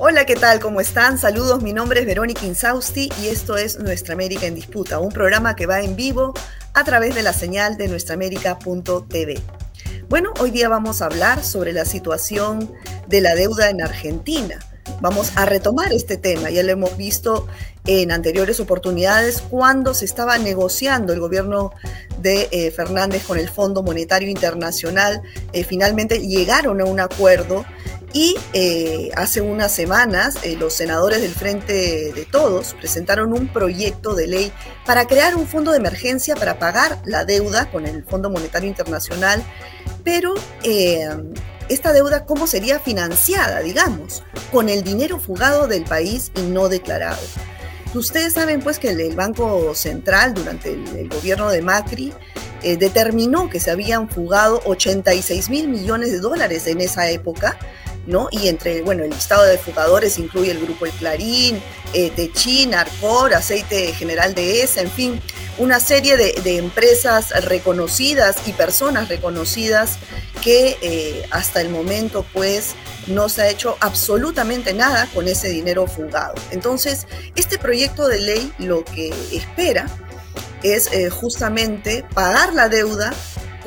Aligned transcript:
Hola, 0.00 0.26
¿qué 0.26 0.36
tal? 0.36 0.60
¿Cómo 0.60 0.80
están? 0.80 1.18
Saludos, 1.18 1.60
mi 1.60 1.72
nombre 1.72 1.98
es 1.98 2.06
Verónica 2.06 2.46
Insausti 2.46 3.10
y 3.20 3.26
esto 3.26 3.56
es 3.56 3.80
Nuestra 3.80 4.14
América 4.14 4.46
en 4.46 4.54
Disputa, 4.54 5.00
un 5.00 5.10
programa 5.10 5.56
que 5.56 5.66
va 5.66 5.80
en 5.80 5.96
vivo 5.96 6.34
a 6.72 6.84
través 6.84 7.16
de 7.16 7.24
la 7.24 7.32
señal 7.32 7.76
de 7.76 7.88
nuestraamérica.tv. 7.88 9.40
Bueno, 10.08 10.32
hoy 10.38 10.52
día 10.52 10.68
vamos 10.68 11.02
a 11.02 11.06
hablar 11.06 11.42
sobre 11.42 11.72
la 11.72 11.84
situación 11.84 12.72
de 13.08 13.20
la 13.20 13.34
deuda 13.34 13.70
en 13.70 13.82
Argentina. 13.82 14.60
Vamos 15.00 15.32
a 15.34 15.46
retomar 15.46 15.92
este 15.92 16.16
tema, 16.16 16.48
ya 16.48 16.62
lo 16.62 16.70
hemos 16.70 16.96
visto 16.96 17.48
en 17.88 18.12
anteriores 18.12 18.60
oportunidades 18.60 19.42
cuando 19.48 19.94
se 19.94 20.04
estaba 20.04 20.36
negociando 20.36 21.14
el 21.14 21.20
gobierno 21.20 21.72
de 22.20 22.46
eh, 22.50 22.70
Fernández 22.70 23.24
con 23.24 23.38
el 23.38 23.48
Fondo 23.48 23.82
Monetario 23.82 24.28
Internacional, 24.28 25.22
eh, 25.54 25.64
finalmente 25.64 26.20
llegaron 26.20 26.82
a 26.82 26.84
un 26.84 27.00
acuerdo 27.00 27.64
y 28.12 28.36
eh, 28.52 29.10
hace 29.16 29.40
unas 29.40 29.72
semanas 29.72 30.36
los 30.58 30.74
senadores 30.74 31.22
del 31.22 31.32
Frente 31.32 32.12
de 32.12 32.26
Todos 32.30 32.74
presentaron 32.74 33.32
un 33.32 33.48
proyecto 33.48 34.14
de 34.14 34.26
ley 34.26 34.52
para 34.84 35.06
crear 35.06 35.34
un 35.34 35.46
fondo 35.46 35.72
de 35.72 35.78
emergencia 35.78 36.36
para 36.36 36.58
pagar 36.58 37.00
la 37.06 37.24
deuda 37.24 37.70
con 37.70 37.86
el 37.86 38.04
Fondo 38.04 38.28
Monetario 38.28 38.68
Internacional, 38.68 39.42
pero 40.04 40.34
esta 41.68 41.92
deuda 41.94 42.26
cómo 42.26 42.46
sería 42.46 42.80
financiada, 42.80 43.60
digamos, 43.60 44.22
con 44.52 44.68
el 44.68 44.82
dinero 44.82 45.18
fugado 45.18 45.68
del 45.68 45.84
país 45.84 46.32
y 46.34 46.42
no 46.42 46.68
declarado. 46.68 47.20
Ustedes 47.94 48.34
saben 48.34 48.60
pues 48.60 48.78
que 48.78 48.90
el, 48.90 49.14
Banco 49.14 49.74
Central 49.74 50.34
durante 50.34 50.72
el, 50.72 51.08
gobierno 51.08 51.48
de 51.48 51.62
Macri 51.62 52.12
eh, 52.62 52.76
determinó 52.76 53.48
que 53.48 53.60
se 53.60 53.70
habían 53.70 54.08
fugado 54.08 54.60
86 54.66 55.48
mil 55.48 55.68
millones 55.68 56.12
de 56.12 56.18
dólares 56.18 56.66
en 56.66 56.80
esa 56.80 57.10
época, 57.10 57.58
¿no? 58.08 58.28
Y 58.32 58.48
entre, 58.48 58.82
bueno, 58.82 59.04
el 59.04 59.10
listado 59.10 59.44
de 59.44 59.58
fugadores 59.58 60.18
incluye 60.18 60.50
el 60.50 60.60
Grupo 60.60 60.86
El 60.86 60.92
Clarín, 60.92 61.62
eh, 61.92 62.10
Techin, 62.10 62.74
Arcor, 62.74 63.34
Aceite 63.34 63.92
General 63.92 64.34
de 64.34 64.62
ESA, 64.62 64.80
en 64.80 64.90
fin, 64.90 65.22
una 65.58 65.78
serie 65.80 66.16
de, 66.16 66.58
empresas 66.58 67.30
reconocidas 67.44 68.36
y 68.46 68.52
personas 68.52 69.08
reconocidas 69.08 69.98
que 70.42 70.78
eh, 70.80 71.26
hasta 71.30 71.60
el 71.60 71.68
momento 71.68 72.24
pues 72.32 72.74
no 73.06 73.28
se 73.28 73.42
ha 73.42 73.48
hecho 73.48 73.76
absolutamente 73.80 74.72
nada 74.72 75.08
con 75.14 75.28
ese 75.28 75.48
dinero 75.48 75.86
fugado. 75.86 76.34
Entonces, 76.50 77.06
este 77.34 77.58
proyecto 77.58 78.08
de 78.08 78.20
ley 78.20 78.52
lo 78.58 78.84
que 78.84 79.12
espera 79.32 79.86
es 80.62 80.92
eh, 80.92 81.10
justamente 81.10 82.04
pagar 82.14 82.54
la 82.54 82.68
deuda 82.68 83.12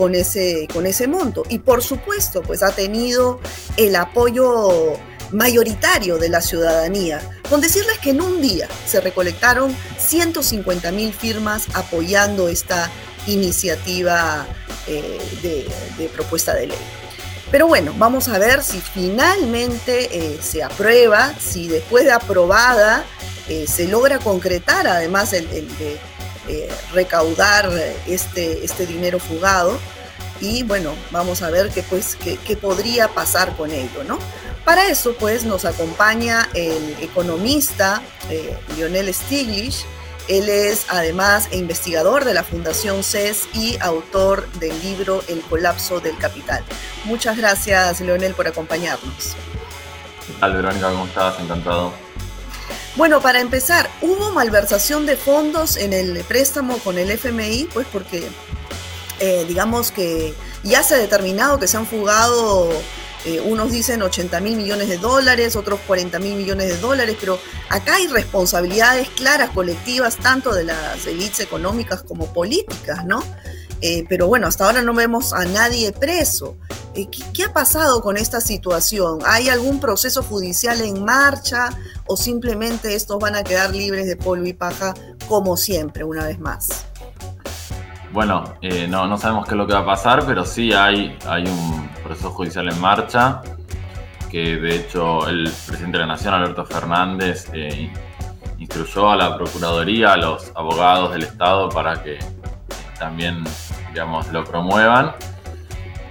con 0.01 0.15
ese, 0.15 0.67
con 0.73 0.87
ese 0.87 1.07
monto. 1.07 1.43
Y 1.47 1.59
por 1.59 1.83
supuesto, 1.83 2.41
pues 2.41 2.63
ha 2.63 2.71
tenido 2.71 3.39
el 3.77 3.95
apoyo 3.95 4.93
mayoritario 5.31 6.17
de 6.17 6.27
la 6.27 6.41
ciudadanía, 6.41 7.21
con 7.47 7.61
decirles 7.61 7.99
que 7.99 8.09
en 8.09 8.21
un 8.21 8.41
día 8.41 8.67
se 8.87 8.99
recolectaron 8.99 9.75
150 9.99 10.91
mil 10.91 11.13
firmas 11.13 11.67
apoyando 11.75 12.49
esta 12.49 12.89
iniciativa 13.27 14.47
eh, 14.87 15.19
de, 15.99 16.07
propuesta 16.07 16.55
de 16.55 16.65
ley. 16.65 16.77
Pero 17.51 17.67
bueno, 17.67 17.93
vamos 17.99 18.27
a 18.27 18.39
ver 18.39 18.63
si 18.63 18.81
finalmente 18.81 20.09
eh, 20.17 20.39
se 20.41 20.63
aprueba, 20.63 21.31
si 21.39 21.67
después 21.67 22.05
de 22.05 22.11
aprobada 22.11 23.05
eh, 23.47 23.67
se 23.67 23.87
logra 23.87 24.17
concretar 24.17 24.87
además 24.87 25.33
el, 25.33 25.47
de 26.47 26.69
recaudar 26.93 27.71
este, 28.07 28.63
este 28.63 28.85
dinero 28.85 29.19
fugado. 29.19 29.77
Y 30.39 30.63
bueno, 30.63 30.93
vamos 31.11 31.43
a 31.43 31.51
ver 31.51 31.69
qué, 31.69 31.83
pues, 31.83 32.15
qué 32.15 32.57
podría 32.57 33.07
pasar 33.09 33.55
con 33.55 33.71
ello, 33.71 34.03
¿no? 34.07 34.17
Para 34.65 34.87
eso, 34.87 35.15
pues, 35.19 35.43
nos 35.43 35.65
acompaña 35.65 36.47
el 36.53 36.95
economista 37.01 38.01
eh, 38.29 38.57
Lionel 38.75 39.13
Stiglitz. 39.13 39.85
Él 40.27 40.49
es 40.49 40.85
además 40.89 41.49
investigador 41.51 42.25
de 42.25 42.35
la 42.35 42.43
Fundación 42.43 43.03
CES 43.03 43.49
y 43.53 43.77
autor 43.81 44.47
del 44.53 44.79
libro 44.81 45.23
El 45.27 45.41
colapso 45.41 45.99
del 45.99 46.17
capital. 46.17 46.63
Muchas 47.05 47.37
gracias, 47.37 48.01
Leonel, 48.01 48.35
por 48.35 48.47
acompañarnos. 48.47 49.35
¿Qué 50.27 50.33
tal, 50.39 50.53
Verónica? 50.53 50.89
¿Cómo 50.89 51.05
estás? 51.05 51.39
Encantado. 51.39 51.91
Bueno, 52.97 53.21
para 53.21 53.39
empezar, 53.39 53.89
¿hubo 54.01 54.31
malversación 54.31 55.05
de 55.05 55.15
fondos 55.15 55.77
en 55.77 55.93
el 55.93 56.23
préstamo 56.25 56.77
con 56.79 56.97
el 56.97 57.09
FMI? 57.11 57.69
Pues 57.73 57.87
porque, 57.91 58.27
eh, 59.19 59.45
digamos 59.47 59.91
que 59.91 60.33
ya 60.63 60.83
se 60.83 60.95
ha 60.95 60.97
determinado 60.97 61.57
que 61.57 61.67
se 61.67 61.77
han 61.77 61.87
fugado 61.87 62.69
eh, 63.23 63.39
unos 63.39 63.71
dicen 63.71 64.01
80 64.01 64.39
mil 64.41 64.57
millones 64.57 64.89
de 64.89 64.97
dólares, 64.97 65.55
otros 65.55 65.79
40 65.85 66.17
mil 66.19 66.35
millones 66.35 66.67
de 66.67 66.77
dólares, 66.79 67.15
pero 67.19 67.39
acá 67.69 67.95
hay 67.95 68.07
responsabilidades 68.07 69.09
claras, 69.09 69.51
colectivas, 69.51 70.17
tanto 70.17 70.53
de 70.53 70.63
las 70.63 71.05
élites 71.05 71.39
económicas 71.39 72.01
como 72.01 72.33
políticas, 72.33 73.05
¿no? 73.05 73.23
Eh, 73.81 74.05
pero 74.07 74.27
bueno, 74.27 74.47
hasta 74.47 74.65
ahora 74.65 74.81
no 74.81 74.93
vemos 74.93 75.33
a 75.33 75.45
nadie 75.45 75.91
preso. 75.91 76.55
Eh, 76.95 77.07
¿qué, 77.09 77.43
ha 77.43 77.53
pasado 77.53 78.01
con 78.01 78.17
esta 78.17 78.41
situación? 78.41 79.19
¿Hay 79.25 79.49
algún 79.49 79.79
proceso 79.79 80.21
judicial 80.23 80.81
en 80.81 81.03
marcha 81.03 81.69
o 82.11 82.17
simplemente 82.17 82.93
estos 82.93 83.19
van 83.19 83.35
a 83.35 83.43
quedar 83.43 83.71
libres 83.71 84.05
de 84.05 84.17
polvo 84.17 84.45
y 84.45 84.53
paja 84.53 84.93
como 85.29 85.55
siempre, 85.55 86.03
una 86.03 86.25
vez 86.25 86.39
más? 86.39 86.85
Bueno, 88.11 88.55
no, 88.89 89.07
no 89.07 89.17
sabemos 89.17 89.45
qué 89.45 89.51
es 89.51 89.57
lo 89.57 89.65
que 89.65 89.73
va 89.73 89.79
a 89.79 89.85
pasar, 89.85 90.25
pero 90.25 90.43
sí 90.43 90.73
hay, 90.73 91.17
hay 91.25 91.45
un 91.45 91.89
proceso 92.03 92.31
judicial 92.31 92.67
en 92.67 92.79
marcha, 92.81 93.41
que 94.29 94.57
de 94.57 94.75
hecho 94.75 95.25
el 95.29 95.43
presidente 95.43 95.97
de 95.97 95.99
la 95.99 96.07
Nación, 96.07 96.33
Alberto 96.33 96.65
Fernández, 96.65 97.47
eh, 97.53 97.89
instruyó 98.57 99.09
a 99.09 99.15
la 99.15 99.37
Procuraduría, 99.37 100.13
a 100.13 100.17
los 100.17 100.51
abogados 100.55 101.13
del 101.13 101.23
Estado 101.23 101.69
para 101.69 102.03
que 102.03 102.19
también, 102.99 103.41
digamos, 103.93 104.29
lo 104.33 104.43
promuevan. 104.43 105.13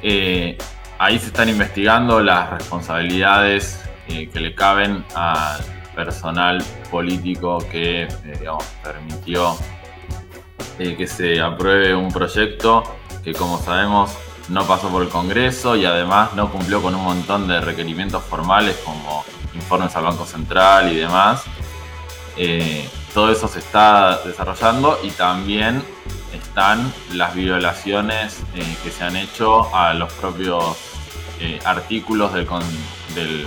Eh, 0.02 0.56
ahí 0.98 1.18
se 1.18 1.26
están 1.26 1.50
investigando 1.50 2.20
las 2.20 2.48
responsabilidades 2.50 3.78
eh, 4.08 4.30
que 4.30 4.40
le 4.40 4.54
caben 4.54 5.04
al 5.14 5.60
personal 5.94 6.62
político 6.90 7.58
que, 7.70 8.08
digamos, 8.24 8.64
permitió 8.82 9.56
que 10.78 11.06
se 11.06 11.40
apruebe 11.40 11.94
un 11.94 12.10
proyecto 12.10 12.82
que, 13.22 13.34
como 13.34 13.58
sabemos, 13.58 14.16
no 14.48 14.64
pasó 14.64 14.88
por 14.88 15.02
el 15.02 15.08
Congreso 15.08 15.76
y 15.76 15.84
además 15.84 16.34
no 16.34 16.50
cumplió 16.50 16.82
con 16.82 16.94
un 16.94 17.04
montón 17.04 17.46
de 17.46 17.60
requerimientos 17.60 18.24
formales 18.24 18.76
como 18.84 19.24
informes 19.54 19.94
al 19.96 20.04
Banco 20.04 20.26
Central 20.26 20.92
y 20.92 20.96
demás. 20.96 21.44
Eh, 22.36 22.88
todo 23.14 23.30
eso 23.30 23.48
se 23.48 23.58
está 23.58 24.20
desarrollando 24.24 24.98
y 25.02 25.10
también 25.10 25.82
están 26.32 26.92
las 27.12 27.34
violaciones 27.34 28.40
eh, 28.54 28.76
que 28.82 28.90
se 28.90 29.04
han 29.04 29.16
hecho 29.16 29.74
a 29.74 29.94
los 29.94 30.12
propios 30.14 30.76
eh, 31.40 31.58
artículos 31.64 32.32
del, 32.32 32.46
del, 33.14 33.46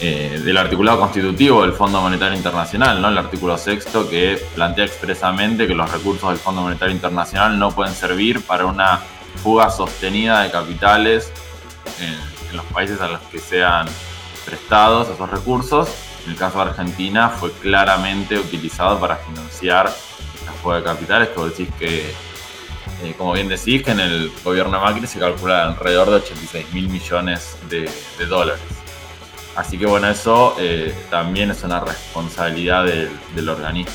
del, 0.00 0.56
articulado 0.56 1.00
constitutivo 1.00 1.62
del 1.62 1.72
Fondo 1.72 2.00
Monetario 2.00 2.36
Internacional, 2.36 3.00
¿no? 3.00 3.08
el 3.08 3.18
artículo 3.18 3.56
sexto 3.56 4.08
que 4.08 4.38
plantea 4.54 4.84
expresamente 4.84 5.66
que 5.66 5.74
los 5.74 5.90
recursos 5.90 6.28
del 6.30 6.38
Fondo 6.38 6.62
Monetario 6.62 6.94
Internacional 6.94 7.58
no 7.58 7.70
pueden 7.70 7.94
servir 7.94 8.42
para 8.42 8.66
una 8.66 9.00
fuga 9.42 9.70
sostenida 9.70 10.42
de 10.42 10.50
capitales 10.50 11.32
en, 12.00 12.36
los 12.56 12.64
países 12.66 13.00
a 13.00 13.08
los 13.08 13.20
que 13.22 13.38
sean 13.38 13.86
prestados 14.44 15.08
esos 15.08 15.28
recursos. 15.28 15.88
En 16.24 16.32
el 16.32 16.38
caso 16.38 16.58
de 16.58 16.70
Argentina 16.70 17.28
fue 17.28 17.52
claramente 17.52 18.38
utilizado 18.38 18.98
para 18.98 19.16
financiar 19.16 19.92
la 20.46 20.52
fuga 20.52 20.76
de 20.76 20.82
capitales, 20.84 21.28
que 21.28 21.34
vos 21.36 21.56
decís 21.56 21.74
que, 21.78 22.10
eh, 23.02 23.14
como 23.18 23.32
bien 23.32 23.48
decís, 23.48 23.82
que 23.82 23.90
en 23.90 24.00
el 24.00 24.32
gobierno 24.42 24.78
de 24.78 24.84
Macri 24.84 25.06
se 25.06 25.18
calcula 25.18 25.66
alrededor 25.66 26.10
de 26.10 26.16
86 26.16 26.72
mil 26.72 26.88
millones 26.88 27.56
de, 27.68 27.90
dólares. 28.26 28.62
Así 29.56 29.78
que 29.78 29.86
bueno, 29.86 30.08
eso 30.08 30.54
eh, 30.58 30.94
también 31.10 31.50
es 31.50 31.62
una 31.62 31.80
responsabilidad 31.80 32.84
del 32.84 33.48
organismo. 33.48 33.92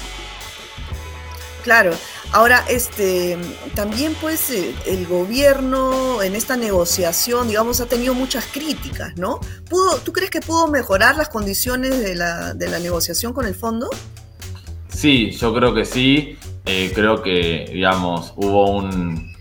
Claro. 1.63 1.91
Ahora, 2.33 2.63
este, 2.69 3.37
también 3.75 4.15
pues 4.21 4.51
eh, 4.51 4.73
el 4.85 5.05
gobierno 5.05 6.23
en 6.23 6.33
esta 6.33 6.55
negociación, 6.55 7.49
digamos, 7.49 7.81
ha 7.81 7.87
tenido 7.87 8.13
muchas 8.13 8.45
críticas, 8.45 9.17
¿no? 9.17 9.41
¿Pudo, 9.69 9.97
¿Tú 9.97 10.13
crees 10.13 10.31
que 10.31 10.39
pudo 10.39 10.67
mejorar 10.67 11.17
las 11.17 11.27
condiciones 11.27 11.99
de 11.99 12.15
la, 12.15 12.53
negociación 12.53 13.33
con 13.33 13.45
el 13.45 13.53
fondo? 13.53 13.89
Sí, 14.87 15.31
yo 15.31 15.53
creo 15.53 15.73
que 15.73 15.83
sí. 15.83 16.37
Eh, 16.65 16.91
creo 16.95 17.21
que, 17.21 17.69
digamos, 17.73 18.33
hubo 18.37 18.71
un, 18.71 19.35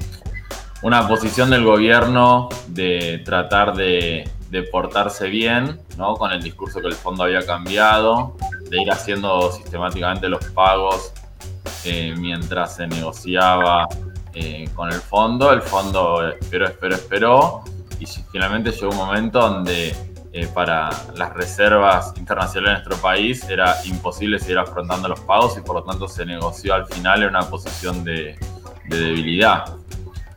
una 0.82 1.06
posición 1.06 1.50
del 1.50 1.64
gobierno 1.64 2.48
de 2.66 3.22
tratar 3.24 3.76
de, 3.76 4.28
de 4.50 4.64
portarse 4.64 5.28
bien, 5.28 5.80
¿no? 5.96 6.14
Con 6.14 6.32
el 6.32 6.42
discurso 6.42 6.80
que 6.80 6.88
el 6.88 6.94
fondo 6.94 7.24
había 7.24 7.44
cambiado, 7.46 8.36
de 8.68 8.82
ir 8.82 8.90
haciendo 8.90 9.50
sistemáticamente 9.52 10.28
los 10.28 10.44
pagos 10.46 11.12
eh, 11.84 12.14
mientras 12.18 12.76
se 12.76 12.86
negociaba 12.86 13.86
eh, 14.34 14.68
con 14.74 14.88
el 14.92 15.00
fondo. 15.00 15.52
El 15.52 15.62
fondo 15.62 16.28
esperó, 16.28 16.66
esperó, 16.66 16.94
esperó 16.94 17.64
y 17.98 18.06
finalmente 18.06 18.72
llegó 18.72 18.90
un 18.90 18.96
momento 18.96 19.40
donde 19.40 19.94
eh, 20.32 20.46
para 20.54 20.90
las 21.16 21.34
reservas 21.34 22.12
internacionales 22.16 22.84
de 22.84 22.84
nuestro 22.84 23.02
país 23.02 23.42
era 23.48 23.74
imposible 23.84 24.38
seguir 24.38 24.58
afrontando 24.58 25.08
los 25.08 25.18
pagos 25.20 25.58
y 25.58 25.60
por 25.60 25.74
lo 25.74 25.82
tanto 25.82 26.06
se 26.06 26.24
negoció 26.24 26.74
al 26.74 26.86
final 26.86 27.24
en 27.24 27.30
una 27.30 27.50
posición 27.50 28.04
de, 28.04 28.38
debilidad. 28.88 29.76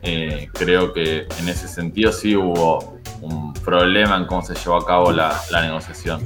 Eh, 0.02 0.48
creo 0.52 0.92
que 0.92 1.28
en 1.38 1.48
ese 1.48 1.68
sentido 1.68 2.10
sí 2.10 2.34
hubo 2.34 2.93
un 3.24 3.52
problema 3.54 4.16
en 4.16 4.26
cómo 4.26 4.42
se 4.42 4.54
llevó 4.54 4.76
a 4.76 4.86
cabo 4.86 5.12
la, 5.12 5.40
negociación. 5.50 6.24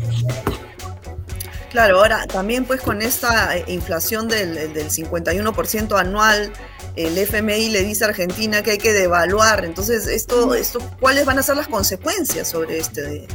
Claro, 1.70 1.98
ahora 1.98 2.26
también 2.26 2.64
pues 2.64 2.80
con 2.80 3.02
esta 3.02 3.54
inflación 3.66 4.26
del, 4.28 4.72
del 4.72 4.90
51% 4.90 5.98
anual, 5.98 6.52
el 6.96 7.16
FMI 7.16 7.70
le 7.70 7.84
dice 7.84 8.04
a 8.04 8.08
Argentina 8.08 8.62
que 8.62 8.72
hay 8.72 8.78
que 8.78 8.92
devaluar. 8.92 9.64
Entonces, 9.64 10.06
esto, 10.06 10.54
esto, 10.54 10.80
¿cuáles 10.98 11.24
van 11.26 11.38
a 11.38 11.42
ser 11.42 11.56
las 11.56 11.68
consecuencias 11.68 12.48
sobre 12.48 12.78
este, 12.78 13.26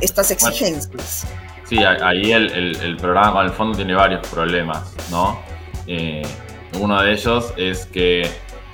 estas 0.00 0.30
exigencias? 0.30 1.24
sí, 1.64 1.78
ahí 1.78 2.32
el, 2.32 2.96
programa 3.00 3.32
con 3.32 3.46
el 3.46 3.52
fondo 3.52 3.76
tiene 3.76 3.94
varios 3.94 4.26
problemas, 4.28 4.92
¿no? 5.10 5.40
Eh, 5.86 6.22
uno 6.78 7.02
de 7.02 7.12
ellos 7.12 7.54
es 7.56 7.86
que 7.86 8.30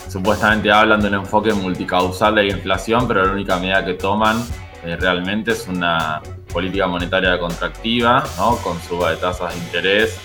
supuestamente 0.09 0.71
hablan 0.71 1.01
de 1.01 1.09
un 1.09 1.15
enfoque 1.15 1.53
multicausal 1.53 2.35
de 2.35 2.45
la 2.45 2.53
inflación, 2.53 3.07
pero 3.07 3.25
la 3.25 3.33
única 3.33 3.59
medida 3.59 3.85
que 3.85 3.95
toman 3.95 4.43
eh, 4.85 4.97
realmente 4.97 5.53
es 5.53 5.67
una 5.69 6.23
política 6.53 6.87
monetaria 6.87 7.39
contractiva, 7.39 8.25
¿no? 8.37 8.57
Con 8.57 8.81
suba 8.83 9.11
de 9.11 9.17
tasas 9.17 9.55
de 9.55 9.61
interés 9.61 10.19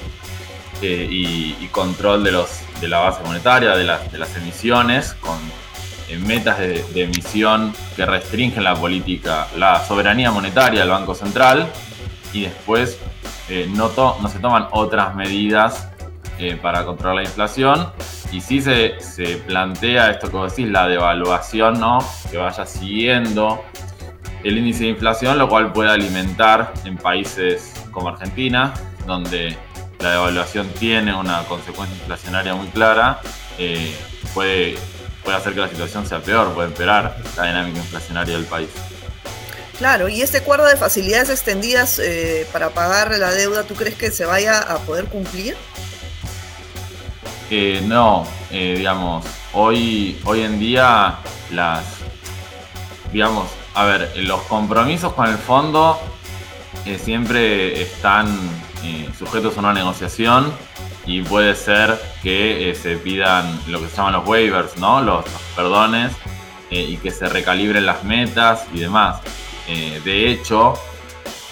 eh, 0.82 1.08
y, 1.10 1.68
control 1.72 2.24
de, 2.24 2.32
los, 2.32 2.62
de 2.80 2.88
la 2.88 3.00
base 3.00 3.24
monetaria, 3.24 3.76
de, 3.76 3.84
de 3.84 4.18
las 4.18 4.36
emisiones, 4.38 5.16
con 5.16 5.38
metas 6.20 6.60
de, 6.60 6.84
emisión 6.96 7.74
que 7.96 8.06
restringen 8.06 8.64
la 8.64 8.76
política, 8.76 9.48
la 9.58 9.84
soberanía 9.84 10.32
monetaria 10.32 10.82
del 10.82 10.90
Banco 10.90 11.16
Central 11.16 11.68
y 12.32 12.44
después 12.44 13.00
eh, 13.50 13.68
no, 13.70 13.92
no, 13.96 14.30
se 14.30 14.40
toman 14.40 14.68
otras 14.72 15.16
medidas 15.16 15.90
eh, 16.40 16.58
para 16.62 16.86
controlar 16.86 17.16
la 17.18 17.24
inflación 17.24 17.88
y 18.34 18.42
sí 18.42 18.62
se, 18.62 19.00
se, 19.00 19.38
plantea 19.38 20.12
esto 20.12 20.30
que 20.30 20.38
decís, 20.38 20.72
la 20.72 20.88
devaluación, 20.88 21.80
¿no? 21.80 22.00
que 22.32 22.38
vaya 22.38 22.66
siguiendo 22.66 23.64
el 24.44 24.58
índice 24.58 24.86
de 24.86 24.90
inflación, 24.90 25.38
lo 25.38 25.48
cual 25.48 25.72
puede 25.72 25.92
alimentar 25.92 26.74
en 26.84 26.98
países 26.98 27.74
como 27.92 28.10
Argentina, 28.10 28.74
donde 29.06 29.56
la 30.00 30.12
devaluación 30.12 30.68
tiene 30.80 31.16
una 31.16 31.44
consecuencia 31.44 31.96
inflacionaria 31.96 32.56
muy 32.56 32.68
clara, 32.68 33.22
eh, 33.58 33.96
puede 34.34 34.76
puede 35.24 35.38
hacer 35.38 35.54
que 35.54 35.62
la 35.62 35.70
situación 35.70 36.06
sea 36.06 36.20
peor, 36.20 36.54
puede 36.54 36.68
empeorar 36.68 37.18
la 37.38 37.46
dinámica 37.46 37.80
inflacionaria 37.80 38.36
del 38.36 38.46
país. 38.46 38.70
Claro, 39.78 40.08
y 40.08 40.22
este 40.22 40.38
acuerdo 40.38 40.66
de 40.66 40.78
facilidades 40.78 41.30
extendidas 41.30 42.00
eh, 42.00 42.48
para 42.52 42.70
pagar 42.70 43.18
la 43.18 43.32
deuda, 43.32 43.64
¿tú 43.64 43.74
crees 43.74 43.96
que 43.96 44.12
se 44.12 44.26
vaya 44.26 44.60
a 44.60 44.78
poder 44.80 45.06
cumplir? 45.06 45.56
Eh, 47.56 47.84
no, 47.86 48.26
eh, 48.50 48.74
digamos, 48.78 49.26
hoy, 49.54 50.20
hoy 50.26 50.42
en 50.42 50.60
día 50.60 51.20
las, 51.52 51.86
digamos, 53.12 53.48
a 53.76 53.84
ver, 53.86 54.12
los 54.18 54.42
compromisos 54.44 55.14
con 55.14 55.28
el 55.28 55.38
fondo 55.38 56.00
siempre 56.98 57.80
están 57.82 58.28
sujetos 59.18 59.56
a 59.56 59.60
una 59.60 59.72
negociación 59.72 60.52
y 61.06 61.22
puede 61.22 61.56
ser 61.56 62.00
que 62.22 62.70
eh, 62.70 62.76
se 62.76 62.98
pidan 62.98 63.60
lo 63.68 63.82
que 63.82 63.88
se 63.88 63.98
llaman 63.98 64.14
los 64.14 64.28
waivers, 64.28 64.78
¿no? 64.78 65.02
Los, 65.02 65.26
perdones 65.56 66.14
eh, 66.72 66.82
y 66.82 66.98
que 66.98 67.12
se 67.12 67.28
recalibren 67.30 67.86
las 67.86 68.04
metas 68.04 68.66
y 68.74 68.80
demás. 68.80 69.22
Eh, 69.68 70.02
de 70.04 70.32
hecho, 70.32 70.74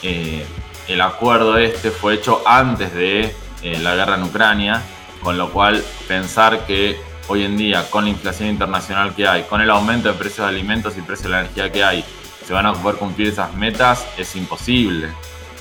el 0.02 1.02
acuerdo 1.02 1.58
este 1.58 1.92
fue 1.92 2.16
hecho 2.16 2.42
antes 2.46 2.92
de 2.94 3.36
la 3.62 3.94
guerra 3.94 4.16
en 4.16 4.24
Ucrania, 4.24 4.82
con 5.22 5.38
lo 5.38 5.52
cual 5.52 5.84
pensar 6.08 6.66
que 6.66 7.00
hoy 7.28 7.44
en 7.44 7.58
día 7.58 7.90
con 7.90 8.04
la 8.04 8.10
inflación 8.10 8.50
internacional 8.50 9.16
que 9.16 9.28
hay, 9.28 9.44
con 9.44 9.62
el 9.62 9.70
aumento 9.70 10.10
de 10.10 10.16
precios 10.16 10.48
de 10.48 10.56
alimentos 10.56 10.98
y 10.98 11.02
precios 11.02 11.24
de 11.24 11.30
la 11.30 11.40
energía 11.42 11.72
que 11.72 11.84
hay, 11.84 12.06
se 12.46 12.54
van 12.54 12.66
a 12.66 12.74
poder 12.74 12.98
cumplir 12.98 13.28
esas 13.30 13.54
metas 13.54 14.06
es 14.18 14.36
imposible. 14.36 15.08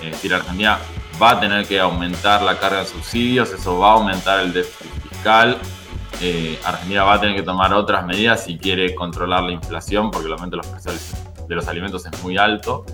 Es 0.03 0.12
decir, 0.12 0.35
Argentina 0.35 0.79
va 1.23 1.33
a 1.33 1.41
tener 1.41 1.67
que 1.67 1.79
aumentar 1.79 2.43
la 2.43 2.59
carga 2.59 2.81
de 2.81 2.87
subsidios, 2.87 3.53
eso 3.53 3.79
va 3.79 3.91
a 3.91 3.93
aumentar 3.95 4.41
el 4.41 4.53
déficit 4.53 4.91
fiscal. 5.09 5.59
Eh, 6.23 6.59
Argentina 6.65 7.05
va 7.05 7.15
a 7.15 7.21
tener 7.21 7.37
que 7.37 7.43
tomar 7.43 7.73
otras 7.73 8.05
medidas 8.05 8.45
si 8.45 8.59
quiere 8.59 8.95
controlar 8.95 9.43
la 9.43 9.53
inflación, 9.53 10.11
porque 10.11 10.27
el 10.27 10.33
aumento 10.33 10.57
de 10.57 10.62
los 10.62 10.67
precios 10.67 11.15
de 11.47 11.55
los 11.55 11.69
alimentos 11.69 12.07
es 12.07 12.23
muy 12.23 12.39
alto. 12.39 12.85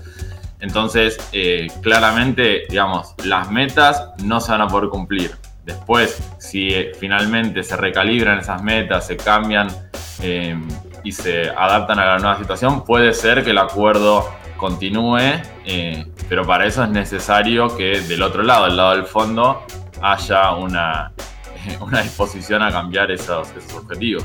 Entonces, 0.60 1.18
eh, 1.32 1.68
claramente, 1.82 2.64
digamos, 2.68 3.14
las 3.24 3.50
metas 3.50 4.10
no 4.22 4.40
se 4.40 4.52
van 4.52 4.62
a 4.62 4.68
poder 4.68 4.88
cumplir. 4.88 5.36
Después, 5.66 6.22
si 6.38 6.68
eh, 6.68 6.92
finalmente 6.98 7.64
se 7.64 7.76
recalibran 7.76 8.38
esas 8.38 8.62
metas, 8.62 9.04
se 9.04 9.16
cambian 9.16 9.68
y 11.02 11.12
se 11.12 11.50
adaptan 11.50 11.98
a 11.98 12.06
la 12.06 12.18
nueva 12.18 12.38
situación, 12.38 12.84
puede 12.84 13.12
ser 13.12 13.44
que 13.44 13.50
el 13.50 13.58
acuerdo 13.58 14.26
continúe, 14.56 15.18
eh, 15.66 16.06
pero 16.28 16.46
para 16.46 16.66
eso 16.66 16.84
es 16.84 16.90
necesario 16.90 17.76
que 17.76 18.00
del 18.00 18.22
otro 18.22 18.44
lado, 18.44 18.66
del 18.66 18.76
lado 18.76 18.96
del 18.96 19.06
fondo, 19.06 19.62
haya 20.00 20.52
una, 20.52 21.12
una 21.80 22.00
disposición 22.00 22.62
a 22.62 22.70
cambiar 22.70 23.10
esos, 23.10 23.48
objetivos. 23.76 24.24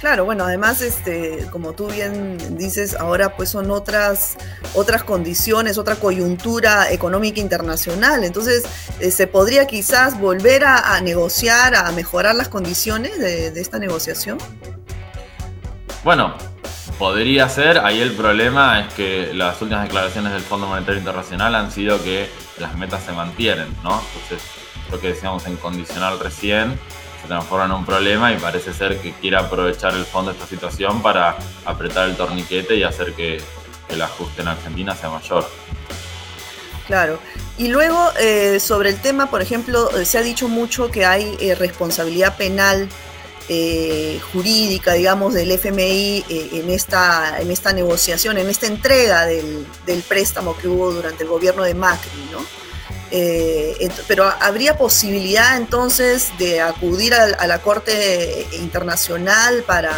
Claro, 0.00 0.26
bueno, 0.26 0.44
además, 0.44 0.82
este, 0.82 1.46
como 1.50 1.72
tú 1.72 1.88
bien 1.88 2.36
dices, 2.58 2.94
ahora 2.94 3.34
pues 3.34 3.48
son 3.48 3.70
otras, 3.70 4.36
otras 4.74 5.02
condiciones, 5.04 5.78
otra 5.78 5.96
coyuntura 5.96 6.90
económica 6.92 7.40
internacional. 7.40 8.22
Entonces, 8.22 8.64
eh, 9.00 9.10
¿se 9.10 9.26
podría 9.26 9.66
quizás 9.66 10.20
volver 10.20 10.64
a, 10.64 11.00
negociar, 11.00 11.74
a 11.74 11.90
mejorar 11.92 12.34
las 12.34 12.48
condiciones 12.48 13.18
de, 13.18 13.58
esta 13.60 13.78
negociación? 13.78 14.38
Bueno, 16.04 16.34
Podría 16.98 17.46
ser, 17.50 17.80
ahí 17.80 18.00
el 18.00 18.12
problema 18.12 18.80
es 18.80 18.94
que 18.94 19.34
las 19.34 19.60
últimas 19.60 19.84
declaraciones 19.84 20.32
del 20.32 20.40
Fondo 20.40 20.66
Monetario 20.66 20.98
Internacional 20.98 21.54
han 21.54 21.70
sido 21.70 22.02
que 22.02 22.30
las 22.58 22.74
metas 22.74 23.02
se 23.04 23.12
mantienen, 23.12 23.68
¿no? 23.84 24.00
Entonces, 24.14 24.48
lo 24.90 24.98
que 24.98 25.08
decíamos 25.08 25.46
en 25.46 25.56
condicional 25.56 26.18
recién 26.18 26.78
se 27.26 27.28
transforma 27.28 27.64
en 27.64 27.72
un 27.72 27.84
problema 27.84 28.32
y 28.32 28.36
parece 28.36 28.72
ser 28.72 28.98
que 28.98 29.12
quiere 29.12 29.36
aprovechar 29.36 29.94
el 29.94 30.04
fondo 30.04 30.30
de 30.30 30.36
esta 30.36 30.48
situación 30.48 31.02
para 31.02 31.36
apretar 31.64 32.08
el 32.08 32.16
torniquete 32.16 32.76
y 32.76 32.84
hacer 32.84 33.14
que, 33.14 33.42
el 33.88 34.02
ajuste 34.02 34.42
en 34.42 34.48
Argentina 34.48 34.96
sea 34.96 35.10
mayor. 35.10 35.48
Claro. 36.88 37.20
Y 37.56 37.68
luego, 37.68 38.10
eh, 38.18 38.58
sobre 38.58 38.90
el 38.90 39.00
tema, 39.00 39.30
por 39.30 39.42
ejemplo, 39.42 39.96
eh, 39.96 40.04
se 40.04 40.18
ha 40.18 40.22
dicho 40.22 40.48
mucho 40.48 40.90
que 40.90 41.04
hay 41.06 41.36
eh, 41.40 41.54
responsabilidad 41.54 42.36
penal 42.36 42.88
jurídica, 44.32 44.94
digamos, 44.94 45.34
del 45.34 45.52
FMI 45.52 46.24
en, 46.28 46.68
esta, 46.68 47.40
en 47.40 47.52
esta 47.52 47.72
negociación, 47.72 48.38
en 48.38 48.48
esta 48.48 48.66
entrega 48.66 49.24
del, 49.24 49.64
préstamo 50.08 50.56
que 50.56 50.66
hubo 50.66 50.92
durante 50.92 51.22
el 51.22 51.28
gobierno 51.28 51.62
de 51.62 51.72
Macri, 51.74 52.28
¿no? 52.32 52.40
Eh, 53.18 53.90
pero 54.06 54.30
habría 54.42 54.76
posibilidad 54.76 55.56
entonces 55.56 56.32
de 56.38 56.60
acudir 56.60 57.14
a, 57.14 57.46
la 57.46 57.58
Corte 57.60 58.46
Internacional 58.60 59.62
para, 59.66 59.92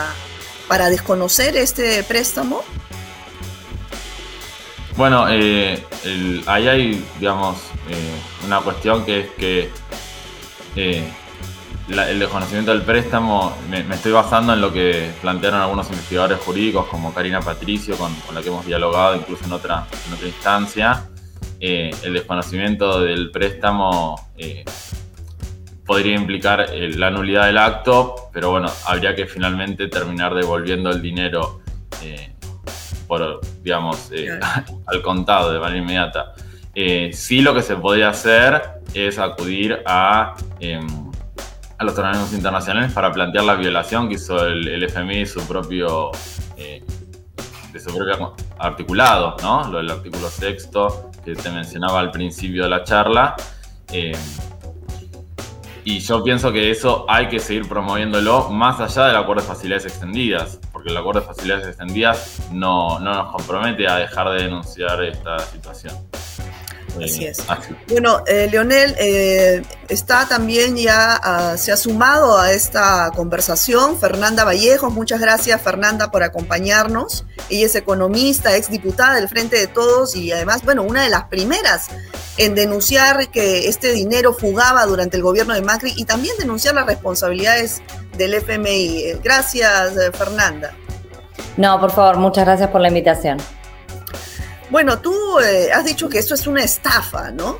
para 0.68 0.88
desconocer 0.88 1.56
este 1.56 2.04
préstamo. 2.04 2.62
Bueno, 4.96 5.24
ahí 5.24 5.84
hay, 6.46 7.04
digamos, 7.18 7.58
una 8.46 8.60
cuestión 8.60 9.04
que 9.04 9.20
es 9.20 9.30
que 9.30 9.70
el 11.88 12.18
desconocimiento 12.20 12.70
del 12.70 12.82
préstamo, 12.82 13.56
me, 13.68 13.80
estoy 13.80 14.12
basando 14.12 14.52
en 14.52 14.60
lo 14.60 14.72
que 14.72 15.10
plantearon 15.20 15.60
algunos 15.60 15.88
investigadores 15.90 16.38
jurídicos 16.38 16.86
como 16.86 17.12
Karina 17.12 17.40
Patricio, 17.40 17.96
con, 17.96 18.14
la 18.32 18.42
que 18.42 18.48
hemos 18.48 18.64
dialogado 18.64 19.16
incluso 19.16 19.44
en 19.44 19.52
otra 19.52 19.88
instancia. 20.24 21.08
Eh, 21.60 21.90
el 22.04 22.12
desconocimiento 22.12 23.00
del 23.00 23.32
préstamo 23.32 24.30
eh, 24.36 24.64
podría 25.84 26.14
implicar 26.14 26.66
eh, 26.72 26.90
la 26.90 27.10
nulidad 27.10 27.46
del 27.46 27.58
acto, 27.58 28.30
pero 28.32 28.52
bueno, 28.52 28.70
habría 28.86 29.16
que 29.16 29.26
finalmente 29.26 29.88
terminar 29.88 30.34
devolviendo 30.34 30.90
el 30.90 31.02
dinero 31.02 31.62
por, 33.08 33.40
digamos, 33.62 34.10
al 34.86 35.02
contado 35.02 35.52
de 35.52 35.58
manera 35.58 35.78
inmediata. 35.78 36.34
sí 37.12 37.40
lo 37.40 37.54
que 37.54 37.62
se 37.62 37.74
podría 37.74 38.10
hacer 38.10 38.62
es 38.94 39.18
acudir 39.18 39.82
a 39.84 40.34
em, 40.60 40.86
a 41.78 41.84
los 41.84 41.96
organismos 41.96 42.32
internacionales 42.32 42.92
para 42.92 43.10
plantear 43.12 43.44
la 43.44 43.54
violación 43.54 44.08
que 44.08 44.14
hizo 44.14 44.46
el, 44.46 44.82
FMI 44.82 45.20
de 45.20 45.26
su 45.26 45.46
propio, 45.46 46.10
de 46.56 47.80
su 47.80 47.94
propio 47.94 48.34
articulado, 48.58 49.36
¿no? 49.42 49.70
Lo 49.70 49.78
del 49.78 49.90
artículo 49.90 50.28
sexto 50.28 51.07
que 51.34 51.42
te 51.42 51.50
mencionaba 51.50 52.00
al 52.00 52.10
principio 52.10 52.64
de 52.64 52.70
la 52.70 52.84
charla. 52.84 53.36
Eh, 53.92 54.16
y 55.84 56.00
yo 56.00 56.22
pienso 56.22 56.52
que 56.52 56.70
eso 56.70 57.06
hay 57.08 57.28
que 57.28 57.38
seguir 57.38 57.66
promoviéndolo 57.66 58.50
más 58.50 58.78
allá 58.78 59.06
del 59.06 59.16
acuerdo 59.16 59.42
de 59.42 59.48
facilidades 59.48 59.86
extendidas, 59.86 60.58
porque 60.70 60.90
el 60.90 60.96
acuerdo 60.96 61.20
de 61.20 61.26
facilidades 61.26 61.66
extendidas 61.66 62.42
no, 62.52 62.98
no 63.00 63.14
nos 63.14 63.32
compromete 63.32 63.88
a 63.88 63.96
dejar 63.96 64.28
de 64.30 64.42
denunciar 64.42 65.02
esta 65.02 65.38
situación. 65.38 65.94
Así 66.96 67.26
es. 67.26 67.38
Bueno, 67.88 68.22
eh, 68.26 68.48
Leonel 68.50 68.94
eh, 68.98 69.62
está 69.88 70.26
también 70.28 70.76
ya, 70.76 71.14
ah, 71.22 71.56
se 71.56 71.72
ha 71.72 71.76
sumado 71.76 72.38
a 72.38 72.52
esta 72.52 73.10
conversación 73.14 73.98
Fernanda 73.98 74.44
Vallejos. 74.44 74.92
Muchas 74.92 75.20
gracias 75.20 75.60
Fernanda 75.62 76.10
por 76.10 76.22
acompañarnos. 76.22 77.24
Ella 77.50 77.66
es 77.66 77.74
economista, 77.74 78.56
ex 78.56 78.70
diputada 78.70 79.16
del 79.16 79.28
Frente 79.28 79.58
de 79.58 79.66
Todos 79.66 80.16
y 80.16 80.32
además, 80.32 80.64
bueno, 80.64 80.82
una 80.82 81.02
de 81.02 81.10
las 81.10 81.24
primeras 81.24 81.88
en 82.36 82.54
denunciar 82.54 83.28
que 83.30 83.68
este 83.68 83.92
dinero 83.92 84.32
fugaba 84.32 84.86
durante 84.86 85.16
el 85.16 85.22
gobierno 85.22 85.54
de 85.54 85.62
Macri 85.62 85.92
y 85.96 86.04
también 86.04 86.36
denunciar 86.38 86.74
las 86.74 86.86
responsabilidades 86.86 87.82
del 88.16 88.34
FMI. 88.34 89.14
Gracias, 89.22 89.96
eh, 89.96 90.10
Fernanda. 90.12 90.72
No, 91.56 91.80
por 91.80 91.90
favor, 91.90 92.16
muchas 92.18 92.44
gracias 92.44 92.70
por 92.70 92.80
la 92.80 92.88
invitación. 92.88 93.38
Bueno, 94.70 94.98
tú 94.98 95.38
eh, 95.40 95.70
has 95.72 95.84
dicho 95.84 96.08
que 96.08 96.18
esto 96.18 96.34
es 96.34 96.46
una 96.46 96.62
estafa, 96.62 97.30
¿no? 97.30 97.58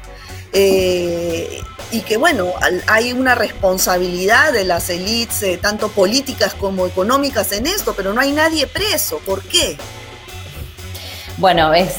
Eh, 0.52 1.62
y 1.90 2.00
que 2.00 2.18
bueno, 2.18 2.52
hay 2.86 3.12
una 3.12 3.34
responsabilidad 3.34 4.52
de 4.52 4.64
las 4.64 4.90
élites, 4.90 5.42
eh, 5.42 5.58
tanto 5.60 5.88
políticas 5.88 6.54
como 6.54 6.86
económicas 6.86 7.52
en 7.52 7.66
esto, 7.66 7.94
pero 7.94 8.12
no 8.12 8.20
hay 8.20 8.32
nadie 8.32 8.66
preso. 8.66 9.18
¿Por 9.24 9.42
qué? 9.42 9.78
Bueno, 11.38 11.72
es 11.72 11.96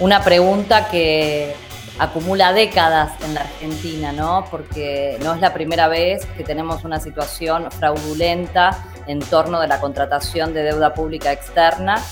una 0.00 0.24
pregunta 0.24 0.88
que 0.88 1.54
acumula 1.98 2.52
décadas 2.52 3.12
en 3.22 3.34
la 3.34 3.42
Argentina, 3.42 4.10
¿no? 4.10 4.46
Porque 4.50 5.18
no 5.22 5.34
es 5.34 5.40
la 5.40 5.52
primera 5.52 5.86
vez 5.86 6.24
que 6.36 6.42
tenemos 6.42 6.82
una 6.82 6.98
situación 6.98 7.70
fraudulenta 7.70 8.84
en 9.06 9.20
torno 9.20 9.60
de 9.60 9.68
la 9.68 9.80
contratación 9.80 10.54
de 10.54 10.62
deuda 10.62 10.94
pública 10.94 11.30
externa 11.30 12.02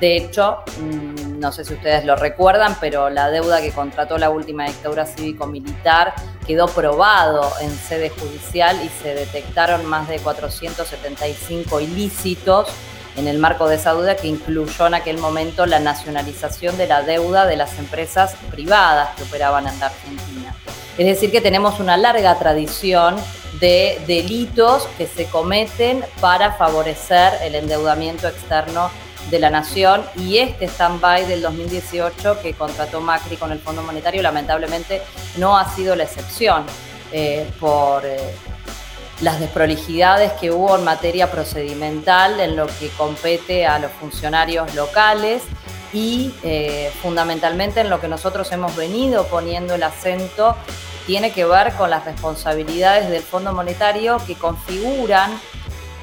de 0.00 0.16
hecho, 0.16 0.58
mm, 0.78 1.25
no 1.38 1.52
sé 1.52 1.64
si 1.64 1.74
ustedes 1.74 2.04
lo 2.04 2.16
recuerdan, 2.16 2.76
pero 2.80 3.10
la 3.10 3.30
deuda 3.30 3.60
que 3.60 3.70
contrató 3.70 4.18
la 4.18 4.30
última 4.30 4.64
dictadura 4.64 5.06
cívico-militar 5.06 6.14
quedó 6.46 6.66
probado 6.66 7.50
en 7.60 7.70
sede 7.70 8.10
judicial 8.10 8.78
y 8.84 8.88
se 8.88 9.14
detectaron 9.14 9.84
más 9.86 10.08
de 10.08 10.18
475 10.18 11.80
ilícitos 11.80 12.68
en 13.16 13.26
el 13.26 13.38
marco 13.38 13.68
de 13.68 13.76
esa 13.76 13.94
deuda 13.94 14.16
que 14.16 14.28
incluyó 14.28 14.86
en 14.86 14.94
aquel 14.94 15.18
momento 15.18 15.66
la 15.66 15.80
nacionalización 15.80 16.76
de 16.76 16.86
la 16.86 17.02
deuda 17.02 17.46
de 17.46 17.56
las 17.56 17.78
empresas 17.78 18.34
privadas 18.50 19.16
que 19.16 19.22
operaban 19.22 19.66
en 19.66 19.78
la 19.80 19.86
Argentina. 19.86 20.54
Es 20.98 21.06
decir, 21.06 21.30
que 21.30 21.40
tenemos 21.40 21.80
una 21.80 21.96
larga 21.96 22.38
tradición 22.38 23.16
de 23.60 24.02
delitos 24.06 24.86
que 24.98 25.06
se 25.06 25.26
cometen 25.26 26.04
para 26.20 26.52
favorecer 26.52 27.32
el 27.42 27.54
endeudamiento 27.54 28.28
externo 28.28 28.90
de 29.30 29.38
la 29.38 29.50
Nación 29.50 30.04
y 30.16 30.38
este 30.38 30.66
stand-by 30.66 31.26
del 31.26 31.42
2018 31.42 32.40
que 32.40 32.54
contrató 32.54 33.00
Macri 33.00 33.36
con 33.36 33.52
el 33.52 33.58
Fondo 33.58 33.82
Monetario 33.82 34.22
lamentablemente 34.22 35.02
no 35.36 35.58
ha 35.58 35.68
sido 35.74 35.96
la 35.96 36.04
excepción 36.04 36.64
eh, 37.12 37.48
por 37.58 38.04
eh, 38.04 38.18
las 39.20 39.40
desprolijidades 39.40 40.32
que 40.32 40.50
hubo 40.50 40.76
en 40.76 40.84
materia 40.84 41.30
procedimental 41.30 42.40
en 42.40 42.56
lo 42.56 42.66
que 42.66 42.88
compete 42.96 43.66
a 43.66 43.78
los 43.78 43.90
funcionarios 43.92 44.74
locales 44.74 45.42
y 45.92 46.34
eh, 46.42 46.90
fundamentalmente 47.00 47.80
en 47.80 47.90
lo 47.90 48.00
que 48.00 48.08
nosotros 48.08 48.50
hemos 48.52 48.76
venido 48.76 49.26
poniendo 49.26 49.74
el 49.74 49.82
acento 49.82 50.56
tiene 51.06 51.32
que 51.32 51.44
ver 51.44 51.72
con 51.74 51.88
las 51.88 52.04
responsabilidades 52.04 53.08
del 53.08 53.22
Fondo 53.22 53.52
Monetario 53.52 54.18
que 54.26 54.34
configuran 54.34 55.30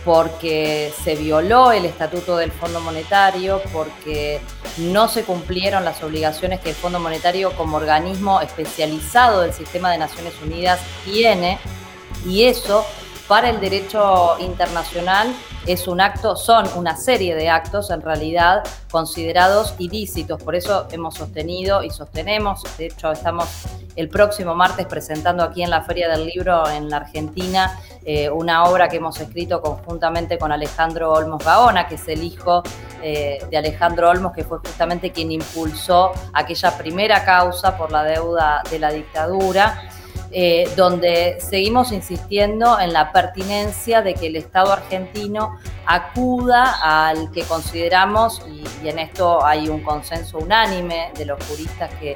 porque 0.05 0.93
se 1.03 1.15
violó 1.15 1.71
el 1.71 1.85
estatuto 1.85 2.37
del 2.37 2.51
Fondo 2.51 2.79
Monetario, 2.81 3.61
porque 3.71 4.41
no 4.77 5.07
se 5.07 5.23
cumplieron 5.23 5.85
las 5.85 6.03
obligaciones 6.03 6.59
que 6.59 6.69
el 6.69 6.75
Fondo 6.75 6.99
Monetario 6.99 7.51
como 7.53 7.77
organismo 7.77 8.41
especializado 8.41 9.41
del 9.41 9.53
sistema 9.53 9.91
de 9.91 9.97
Naciones 9.97 10.33
Unidas 10.43 10.79
tiene, 11.05 11.59
y 12.25 12.43
eso 12.43 12.85
para 13.27 13.49
el 13.49 13.59
derecho 13.59 14.35
internacional 14.39 15.33
es 15.65 15.87
un 15.87 16.01
acto, 16.01 16.35
son 16.35 16.65
una 16.75 16.97
serie 16.97 17.35
de 17.35 17.49
actos 17.49 17.89
en 17.89 18.01
realidad 18.01 18.63
considerados 18.91 19.75
ilícitos. 19.79 20.41
Por 20.41 20.55
eso 20.55 20.87
hemos 20.91 21.15
sostenido 21.15 21.83
y 21.83 21.89
sostenemos, 21.89 22.63
de 22.77 22.87
hecho 22.87 23.11
estamos 23.11 23.47
el 23.95 24.09
próximo 24.09 24.55
martes 24.55 24.87
presentando 24.87 25.43
aquí 25.43 25.63
en 25.63 25.69
la 25.69 25.83
Feria 25.83 26.09
del 26.09 26.25
Libro 26.25 26.67
en 26.67 26.89
la 26.89 26.97
Argentina 26.97 27.79
eh, 28.05 28.29
una 28.29 28.65
obra 28.65 28.89
que 28.89 28.97
hemos 28.97 29.19
escrito 29.19 29.61
conjuntamente 29.61 30.37
con 30.37 30.51
Alejandro 30.51 31.13
Olmos 31.13 31.43
Gaona, 31.43 31.87
que 31.87 31.95
es 31.95 32.07
el 32.09 32.21
hijo 32.21 32.61
eh, 33.01 33.39
de 33.49 33.57
Alejandro 33.57 34.09
Olmos, 34.09 34.33
que 34.33 34.43
fue 34.43 34.59
justamente 34.59 35.11
quien 35.11 35.31
impulsó 35.31 36.11
aquella 36.33 36.77
primera 36.77 37.23
causa 37.23 37.77
por 37.77 37.91
la 37.91 38.03
deuda 38.03 38.61
de 38.69 38.79
la 38.79 38.91
dictadura. 38.91 39.89
Eh, 40.35 40.67
donde 40.75 41.37
seguimos 41.39 41.91
insistiendo 41.91 42.79
en 42.79 42.91
la 42.91 43.11
pertinencia 43.11 44.01
de 44.01 44.15
que 44.15 44.25
el 44.27 44.35
Estado 44.35 44.73
argentino 44.73 45.59
acuda 45.85 46.79
al 46.81 47.29
que 47.31 47.43
consideramos, 47.43 48.41
y, 48.49 48.87
en 48.87 48.97
esto 48.97 49.45
hay 49.45 49.69
un 49.69 49.83
consenso 49.83 50.39
unánime 50.39 51.11
de 51.15 51.25
los 51.25 51.43
juristas 51.45 51.91
que, 51.99 52.15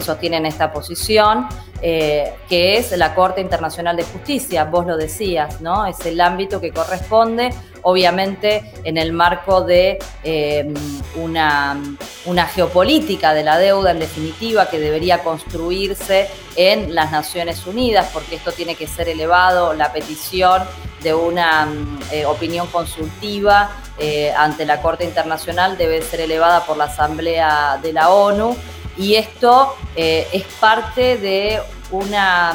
sostienen 0.00 0.46
esta 0.46 0.72
posición, 0.72 1.48
eh, 1.82 2.32
que 2.48 2.76
es 2.76 2.96
la 2.96 3.16
Corte 3.16 3.40
Internacional 3.40 3.96
de 3.96 4.04
Justicia, 4.04 4.62
vos 4.62 4.86
lo 4.86 4.96
decías, 4.96 5.60
¿no? 5.60 5.86
Es 5.86 6.06
el 6.06 6.20
ámbito 6.20 6.60
que 6.60 6.70
corresponde, 6.70 7.50
obviamente 7.82 8.72
en 8.84 8.96
el 8.96 9.12
marco 9.12 9.62
de 9.62 9.98
eh, 10.24 10.72
una, 11.16 11.80
una 12.24 12.46
geopolítica 12.46 13.34
de 13.34 13.44
la 13.44 13.58
deuda 13.58 13.90
en 13.90 13.98
definitiva 13.98 14.68
que 14.68 14.78
debería 14.78 15.22
construirse 15.22 16.28
en 16.56 16.94
las 16.94 17.10
Naciones 17.10 17.66
Unidas, 17.66 18.10
porque 18.12 18.36
esto 18.36 18.52
tiene 18.52 18.74
que 18.74 18.86
ser 18.86 19.08
elevado, 19.08 19.74
la 19.74 19.92
petición 19.92 20.62
de 21.02 21.14
una 21.14 21.68
eh, 22.10 22.26
opinión 22.26 22.66
consultiva 22.68 23.70
eh, 23.98 24.32
ante 24.36 24.66
la 24.66 24.82
Corte 24.82 25.04
Internacional 25.04 25.76
debe 25.76 26.02
ser 26.02 26.20
elevada 26.20 26.64
por 26.64 26.76
la 26.76 26.84
Asamblea 26.84 27.78
de 27.82 27.92
la 27.92 28.10
ONU 28.10 28.56
y 28.96 29.14
esto 29.14 29.76
es 29.94 30.44
parte 30.60 31.18
de 31.18 31.60
una 31.92 32.52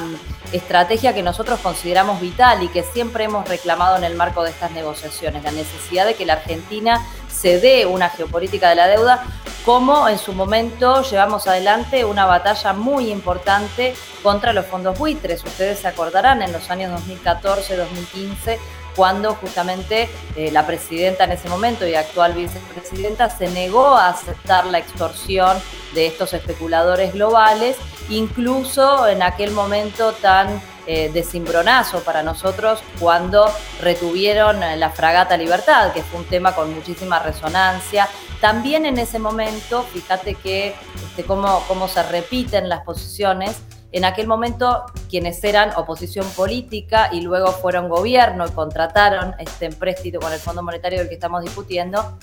estrategia 0.53 1.13
que 1.13 1.23
nosotros 1.23 1.59
consideramos 1.59 2.21
vital 2.21 2.63
y 2.63 2.69
que 2.69 2.83
siempre 2.83 3.25
hemos 3.25 3.47
reclamado 3.47 3.97
en 3.97 4.03
el 4.03 4.15
marco 4.15 4.43
de 4.43 4.51
estas 4.51 4.71
negociaciones, 4.71 5.43
la 5.43 5.51
necesidad 5.51 6.05
de 6.05 6.13
que 6.13 6.25
la 6.25 6.33
Argentina 6.33 7.01
se 7.27 7.59
dé 7.59 7.85
una 7.85 8.09
geopolítica 8.09 8.69
de 8.69 8.75
la 8.75 8.87
deuda, 8.87 9.23
como 9.65 10.07
en 10.07 10.17
su 10.17 10.33
momento 10.33 11.03
llevamos 11.03 11.47
adelante 11.47 12.05
una 12.05 12.25
batalla 12.25 12.73
muy 12.73 13.09
importante 13.09 13.95
contra 14.21 14.53
los 14.53 14.65
fondos 14.65 14.97
buitres. 14.99 15.43
Ustedes 15.43 15.79
se 15.79 15.87
acordarán 15.87 16.41
en 16.41 16.51
los 16.51 16.69
años 16.69 16.91
2014-2015 17.07 18.57
cuando 18.95 19.33
justamente 19.35 20.09
eh, 20.35 20.51
la 20.51 20.67
presidenta 20.67 21.23
en 21.23 21.31
ese 21.31 21.49
momento 21.49 21.87
y 21.87 21.95
actual 21.95 22.33
vicepresidenta 22.33 23.29
se 23.29 23.47
negó 23.49 23.95
a 23.95 24.09
aceptar 24.09 24.65
la 24.67 24.77
extorsión 24.77 25.57
de 25.93 26.07
estos 26.07 26.33
especuladores 26.33 27.13
globales, 27.13 27.77
incluso 28.09 29.07
en 29.07 29.21
aquel 29.23 29.51
momento 29.51 30.13
tan 30.13 30.61
eh, 30.85 31.09
de 31.13 31.23
cimbronazo 31.23 32.03
para 32.03 32.23
nosotros 32.23 32.79
cuando 32.99 33.49
retuvieron 33.81 34.59
la 34.59 34.89
fragata 34.89 35.37
Libertad, 35.37 35.93
que 35.93 36.03
fue 36.03 36.19
un 36.19 36.25
tema 36.25 36.53
con 36.53 36.73
muchísima 36.73 37.19
resonancia. 37.19 38.09
También 38.41 38.85
en 38.85 38.97
ese 38.97 39.19
momento, 39.19 39.83
fíjate 39.83 40.35
que 40.35 40.75
este, 40.95 41.23
cómo, 41.23 41.63
cómo 41.69 41.87
se 41.87 42.03
repiten 42.03 42.67
las 42.67 42.83
posiciones, 42.83 43.61
en 43.93 44.05
aquel 44.05 44.27
momento 44.27 44.85
quienes 45.09 45.41
eran 45.43 45.69
oposición 45.77 46.27
política 46.31 47.09
y 47.13 47.21
luego 47.21 47.51
fueron 47.51 47.87
gobierno 47.87 48.45
y 48.45 48.51
contrataron 48.51 49.35
este 49.39 49.67
empréstito 49.67 50.19
con 50.19 50.33
el 50.33 50.39
Fondo 50.39 50.63
Monetario 50.63 50.99
del 50.99 51.07
que 51.07 51.13
estamos 51.13 51.43
discutiendo, 51.43 52.17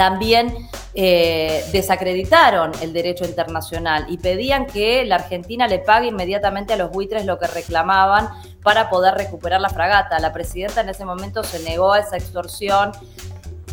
también 0.00 0.56
eh, 0.94 1.62
desacreditaron 1.72 2.72
el 2.80 2.94
derecho 2.94 3.26
internacional 3.26 4.06
y 4.08 4.16
pedían 4.16 4.64
que 4.64 5.04
la 5.04 5.16
Argentina 5.16 5.68
le 5.68 5.78
pague 5.78 6.06
inmediatamente 6.06 6.72
a 6.72 6.78
los 6.78 6.90
buitres 6.90 7.26
lo 7.26 7.38
que 7.38 7.46
reclamaban 7.46 8.30
para 8.62 8.88
poder 8.88 9.12
recuperar 9.16 9.60
la 9.60 9.68
fragata. 9.68 10.18
La 10.18 10.32
presidenta 10.32 10.80
en 10.80 10.88
ese 10.88 11.04
momento 11.04 11.44
se 11.44 11.58
negó 11.64 11.92
a 11.92 11.98
esa 11.98 12.16
extorsión 12.16 12.92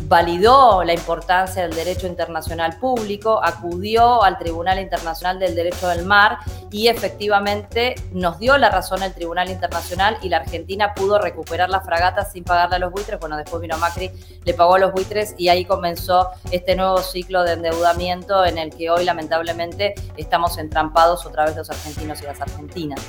validó 0.02 0.84
la 0.84 0.94
importancia 0.94 1.62
del 1.62 1.74
derecho 1.74 2.06
internacional 2.06 2.78
público, 2.78 3.40
acudió 3.42 4.22
al 4.22 4.38
Tribunal 4.38 4.78
Internacional 4.78 5.38
del 5.38 5.54
Derecho 5.54 5.88
del 5.88 6.04
Mar 6.04 6.38
y 6.70 6.88
efectivamente 6.88 7.94
nos 8.12 8.38
dio 8.38 8.56
la 8.58 8.70
razón 8.70 9.02
el 9.02 9.12
Tribunal 9.12 9.50
Internacional 9.50 10.18
y 10.22 10.28
la 10.28 10.38
Argentina 10.38 10.94
pudo 10.94 11.18
recuperar 11.18 11.68
la 11.68 11.80
fragata 11.80 12.24
sin 12.24 12.44
pagarle 12.44 12.76
a 12.76 12.78
los 12.78 12.92
buitres. 12.92 13.18
Bueno, 13.18 13.36
después 13.36 13.60
vino 13.60 13.76
Macri, 13.78 14.10
le 14.44 14.54
pagó 14.54 14.76
a 14.76 14.78
los 14.78 14.92
buitres 14.92 15.34
y 15.36 15.48
ahí 15.48 15.64
comenzó 15.64 16.30
este 16.50 16.76
nuevo 16.76 16.98
ciclo 16.98 17.42
de 17.42 17.52
endeudamiento 17.52 18.44
en 18.44 18.58
el 18.58 18.74
que 18.74 18.90
hoy 18.90 19.04
lamentablemente 19.04 19.94
estamos 20.16 20.58
entrampados 20.58 21.26
otra 21.26 21.46
vez 21.46 21.56
los 21.56 21.70
argentinos 21.70 22.22
y 22.22 22.24
las 22.26 22.40
argentinas. 22.40 23.00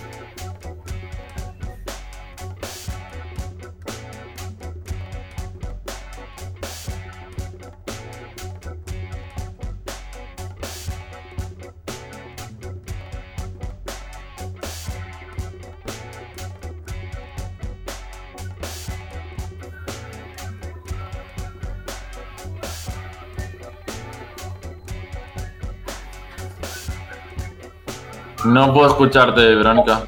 No 28.46 28.74
puedo 28.74 28.88
escucharte, 28.88 29.55
Verónica. 29.55 30.03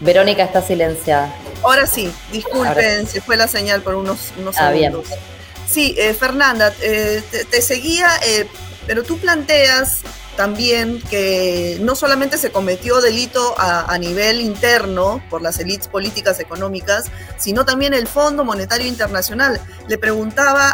Verónica 0.00 0.42
está 0.44 0.62
silenciada. 0.62 1.34
Ahora 1.62 1.86
sí, 1.86 2.12
disculpen, 2.32 3.06
se 3.06 3.20
fue 3.20 3.36
la 3.36 3.48
señal 3.48 3.82
por 3.82 3.94
unos, 3.94 4.32
unos 4.38 4.56
ah, 4.58 4.70
segundos. 4.70 5.06
Sí, 5.66 5.94
eh, 5.98 6.14
Fernanda, 6.14 6.72
eh, 6.80 7.22
te, 7.50 7.62
seguía, 7.62 8.08
eh, 8.26 8.46
pero 8.86 9.02
tú 9.02 9.18
planteas 9.18 10.02
también 10.36 11.00
que 11.10 11.78
no 11.80 11.96
solamente 11.96 12.36
se 12.36 12.52
cometió 12.52 13.00
delito 13.00 13.54
a, 13.58 13.96
nivel 13.98 14.42
interno 14.42 15.22
por 15.30 15.40
las 15.40 15.58
élites 15.58 15.88
políticas 15.88 16.38
económicas, 16.38 17.06
sino 17.38 17.64
también 17.64 17.94
el 17.94 18.06
Fondo 18.06 18.44
Monetario 18.44 18.86
Internacional. 18.86 19.58
Le 19.88 19.96
preguntaba 19.96 20.68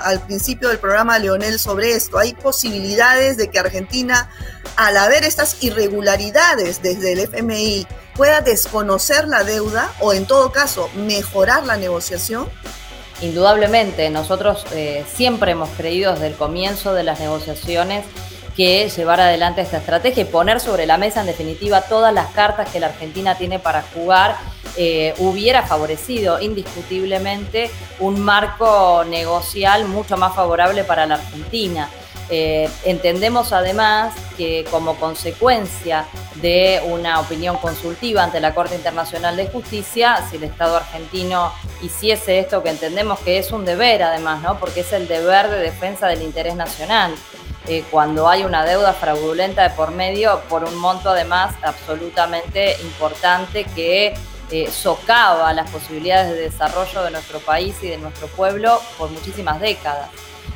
al 0.00 0.20
principio 0.20 0.68
del 0.68 0.78
programa 0.78 1.16
a 1.16 1.18
Leonel 1.18 1.58
sobre 1.58 1.92
esto. 1.92 2.18
¿Hay 2.18 2.32
posibilidades 2.32 3.36
de 3.36 3.48
que 3.48 3.58
Argentina, 3.58 4.30
al 4.76 4.96
haber 4.96 5.24
estas 5.24 5.62
irregularidades 5.62 6.80
desde 6.82 7.12
el 7.12 7.18
FMI, 7.20 7.86
pueda 8.14 8.40
desconocer 8.40 9.28
la 9.28 9.44
deuda 9.44 9.92
o 10.00 10.14
en 10.14 10.26
todo 10.26 10.50
caso 10.50 10.88
mejorar 10.94 11.66
la 11.66 11.76
negociación? 11.76 12.48
Indudablemente, 13.20 14.08
nosotros 14.10 14.64
eh, 14.72 15.04
siempre 15.14 15.52
hemos 15.52 15.70
creído 15.70 16.12
desde 16.12 16.28
el 16.28 16.34
comienzo 16.34 16.94
de 16.94 17.02
las 17.02 17.20
negociaciones 17.20 18.04
que 18.56 18.88
llevar 18.88 19.20
adelante 19.20 19.60
esta 19.60 19.76
estrategia 19.78 20.22
y 20.22 20.26
poner 20.26 20.60
sobre 20.60 20.86
la 20.86 20.96
mesa 20.96 21.20
en 21.20 21.26
definitiva 21.26 21.82
todas 21.82 22.12
las 22.12 22.28
cartas 22.28 22.70
que 22.70 22.80
la 22.80 22.86
Argentina 22.86 23.36
tiene 23.36 23.58
para 23.58 23.82
jugar 23.82 24.36
eh, 24.78 25.14
hubiera 25.18 25.62
favorecido 25.62 26.38
indiscutiblemente 26.38 27.70
un 27.98 28.20
marco 28.20 29.04
negocial 29.08 29.86
mucho 29.86 30.18
más 30.18 30.34
favorable 30.34 30.84
para 30.84 31.06
la 31.06 31.14
Argentina. 31.14 31.88
Eh, 32.28 32.68
entendemos 32.84 33.52
además 33.52 34.12
que 34.36 34.66
como 34.70 34.96
consecuencia 34.96 36.06
de 36.36 36.82
una 36.84 37.20
opinión 37.20 37.56
consultiva 37.56 38.22
ante 38.24 38.40
la 38.40 38.54
Corte 38.54 38.74
Internacional 38.74 39.36
de 39.36 39.46
Justicia, 39.46 40.22
si 40.28 40.36
el 40.36 40.44
Estado 40.44 40.76
argentino 40.76 41.52
hiciese 41.82 42.40
esto 42.40 42.62
que 42.62 42.70
entendemos 42.70 43.18
que 43.20 43.38
es 43.38 43.52
un 43.52 43.64
deber 43.64 44.02
además, 44.02 44.42
¿no? 44.42 44.58
porque 44.58 44.80
es 44.80 44.92
el 44.92 45.08
deber 45.08 45.48
de 45.48 45.60
defensa 45.60 46.08
del 46.08 46.20
interés 46.20 46.56
nacional, 46.56 47.14
eh, 47.68 47.84
cuando 47.90 48.28
hay 48.28 48.44
una 48.44 48.64
deuda 48.64 48.92
fraudulenta 48.92 49.62
de 49.62 49.70
por 49.70 49.90
medio, 49.90 50.40
por 50.48 50.64
un 50.64 50.76
monto 50.76 51.10
además 51.10 51.54
absolutamente 51.62 52.76
importante 52.82 53.64
que 53.64 54.14
eh, 54.50 54.70
socava 54.70 55.52
las 55.52 55.68
posibilidades 55.70 56.30
de 56.32 56.42
desarrollo 56.42 57.02
de 57.02 57.10
nuestro 57.10 57.40
país 57.40 57.74
y 57.82 57.88
de 57.88 57.98
nuestro 57.98 58.28
pueblo 58.28 58.80
por 58.96 59.10
muchísimas 59.10 59.60
décadas. 59.60 60.08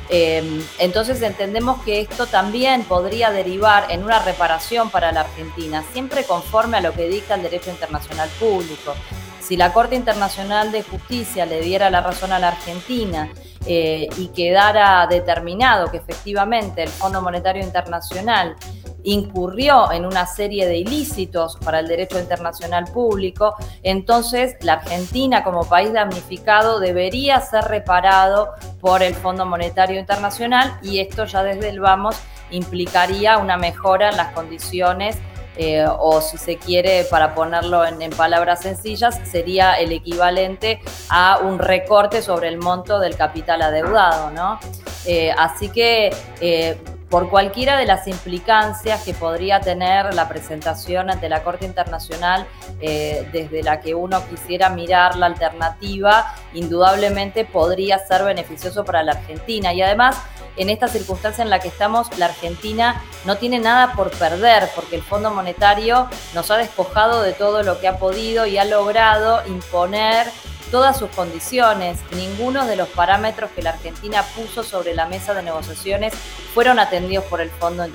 Em, 0.07 0.63
entonces 0.79 1.21
entendemos 1.21 1.81
que 1.83 2.01
esto 2.01 2.27
también 2.27 2.83
podría 2.83 3.31
derivar 3.31 3.87
en 3.89 4.03
una 4.03 4.19
reparación 4.19 4.89
para 4.89 5.11
la 5.11 5.21
Argentina, 5.21 5.83
siempre 5.93 6.23
conforme 6.23 6.77
a 6.77 6.81
lo 6.81 6.93
que 6.93 7.07
dicta 7.07 7.35
el 7.35 7.43
derecho 7.43 7.69
internacional 7.69 8.29
público. 8.39 8.93
Si 9.41 9.57
la 9.57 9.73
Corte 9.73 9.95
Internacional 9.95 10.71
de 10.71 10.83
Justicia 10.83 11.45
le 11.45 11.61
diera 11.61 11.89
la 11.89 12.01
razón 12.01 12.31
a 12.31 12.39
la 12.39 12.49
Argentina 12.49 13.29
eh, 13.65 14.09
y 14.17 14.29
quedara 14.29 15.05
determinado 15.07 15.91
que 15.91 15.97
efectivamente 15.97 16.83
el 16.83 16.89
Fondo 16.89 17.21
Monetario 17.21 17.63
Internacional 17.63 18.55
incurrió 19.03 19.91
en 19.91 20.05
una 20.05 20.25
serie 20.25 20.67
de 20.67 20.77
ilícitos 20.77 21.57
para 21.57 21.79
el 21.79 21.87
derecho 21.87 22.19
internacional 22.19 22.85
público, 22.85 23.55
entonces 23.83 24.55
la 24.61 24.73
Argentina 24.73 25.43
como 25.43 25.65
país 25.65 25.93
damnificado 25.93 26.79
debería 26.79 27.39
ser 27.41 27.65
reparado 27.65 28.49
por 28.79 29.03
el 29.03 29.13
Fondo 29.13 29.45
Monetario 29.45 29.99
Internacional 29.99 30.77
y 30.81 30.99
esto 30.99 31.25
ya 31.25 31.43
desde 31.43 31.69
el 31.69 31.79
vamos 31.79 32.15
implicaría 32.51 33.37
una 33.37 33.57
mejora 33.57 34.09
en 34.09 34.17
las 34.17 34.33
condiciones 34.33 35.17
eh, 35.57 35.85
o 35.85 36.21
si 36.21 36.37
se 36.37 36.57
quiere, 36.57 37.03
para 37.05 37.35
ponerlo 37.35 37.85
en, 37.85 38.09
palabras 38.11 38.61
sencillas, 38.61 39.19
sería 39.29 39.73
el 39.73 39.91
equivalente 39.91 40.81
a 41.09 41.39
un 41.39 41.59
recorte 41.59 42.21
sobre 42.21 42.47
el 42.47 42.57
monto 42.57 42.99
del 42.99 43.15
capital 43.15 43.61
adeudado, 43.61 44.31
¿no? 44.31 44.59
Eh, 45.05 45.33
así 45.37 45.69
que 45.69 46.15
eh, 46.39 46.77
por 47.09 47.29
cualquiera 47.29 47.77
de 47.77 47.85
las 47.85 48.07
implicancias 48.07 49.03
que 49.03 49.13
podría 49.13 49.59
tener 49.59 50.13
la 50.13 50.29
presentación 50.29 51.09
ante 51.09 51.27
la 51.27 51.43
Corte 51.43 51.65
Internacional 51.65 52.47
desde 52.79 53.63
la 53.63 53.81
que 53.81 53.93
uno 53.93 54.23
quisiera 54.29 54.69
mirar 54.69 55.17
la 55.17 55.25
alternativa, 55.25 56.33
indudablemente 56.53 57.43
podría 57.43 57.99
ser 57.99 58.23
beneficioso 58.23 58.85
para 58.85 59.03
la 59.03 59.11
Argentina. 59.11 59.73
Y 59.73 59.81
además, 59.81 60.15
en 60.57 60.69
esta 60.69 60.87
circunstancia 60.87 61.43
en 61.43 61.49
la 61.49 61.59
que 61.59 61.67
estamos, 61.67 62.07
la 62.17 62.27
Argentina 62.27 63.03
no 63.25 63.37
tiene 63.37 63.59
nada 63.59 63.93
por 63.93 64.11
perder, 64.11 64.69
porque 64.75 64.95
el 64.95 65.03
Fondo 65.03 65.31
Monetario 65.31 66.07
nos 66.33 66.51
ha 66.51 66.57
despojado 66.57 67.21
de 67.21 67.33
todo 67.33 67.63
lo 67.63 67.79
que 67.79 67.87
ha 67.87 67.97
podido 67.97 68.45
y 68.45 68.57
ha 68.57 68.65
logrado 68.65 69.41
imponer 69.47 70.27
todas 70.71 70.97
sus 70.97 71.09
condiciones. 71.11 71.99
Ninguno 72.15 72.65
de 72.65 72.77
los 72.77 72.87
parámetros 72.87 73.51
que 73.51 73.61
la 73.61 73.71
Argentina 73.71 74.23
puso 74.35 74.63
sobre 74.63 74.95
la 74.95 75.05
mesa 75.05 75.33
de 75.33 75.43
negociaciones 75.43 76.13
fueron 76.53 76.79
atendidos 76.79 77.25
por 77.25 77.41
el 77.41 77.49
Fondo, 77.49 77.85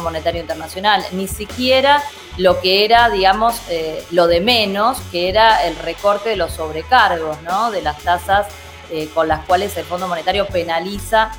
Monetario 0.00 0.40
Internacional, 0.40 1.04
ni 1.12 1.28
siquiera 1.28 2.02
lo 2.38 2.60
que 2.60 2.84
era, 2.84 3.10
digamos, 3.10 3.60
eh, 3.68 4.04
lo 4.10 4.26
de 4.26 4.40
menos, 4.40 4.98
que 5.12 5.28
era 5.28 5.64
el 5.66 5.76
recorte 5.76 6.30
de 6.30 6.36
los 6.36 6.52
sobrecargos, 6.52 7.40
¿no? 7.42 7.70
de 7.70 7.82
las 7.82 7.98
tasas 7.98 8.46
eh, 8.90 9.08
con 9.14 9.28
las 9.28 9.44
cuales 9.44 9.76
el 9.76 9.84
Fondo 9.84 10.08
Monetario 10.08 10.46
penaliza 10.46 11.30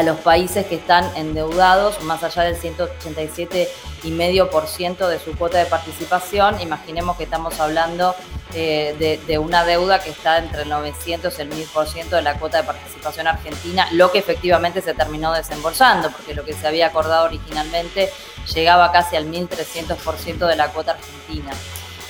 a 0.00 0.02
los 0.02 0.18
países 0.20 0.64
que 0.64 0.76
están 0.76 1.04
endeudados 1.14 2.02
más 2.04 2.24
allá 2.24 2.44
del 2.44 2.56
187,5% 2.56 5.08
de 5.08 5.18
su 5.18 5.36
cuota 5.36 5.58
de 5.58 5.66
participación. 5.66 6.58
Imaginemos 6.62 7.18
que 7.18 7.24
estamos 7.24 7.60
hablando 7.60 8.14
eh, 8.54 9.20
de, 9.26 9.38
una 9.38 9.66
deuda 9.66 10.02
que 10.02 10.08
está 10.08 10.38
entre 10.38 10.62
el 10.62 10.70
900 10.70 11.38
y 11.38 11.42
el 11.42 11.50
1000% 11.50 12.08
de 12.08 12.22
la 12.22 12.38
cuota 12.38 12.56
de 12.56 12.64
participación 12.64 13.26
argentina, 13.26 13.88
lo 13.92 14.10
que 14.10 14.20
efectivamente 14.20 14.80
se 14.80 14.94
terminó 14.94 15.34
desembolsando, 15.34 16.10
porque 16.10 16.34
lo 16.34 16.46
que 16.46 16.54
se 16.54 16.66
había 16.66 16.86
acordado 16.86 17.26
originalmente 17.26 18.08
llegaba 18.54 18.92
casi 18.92 19.16
al 19.16 19.26
1300% 19.26 20.46
de 20.46 20.56
la 20.56 20.68
cuota 20.68 20.92
argentina. 20.92 21.50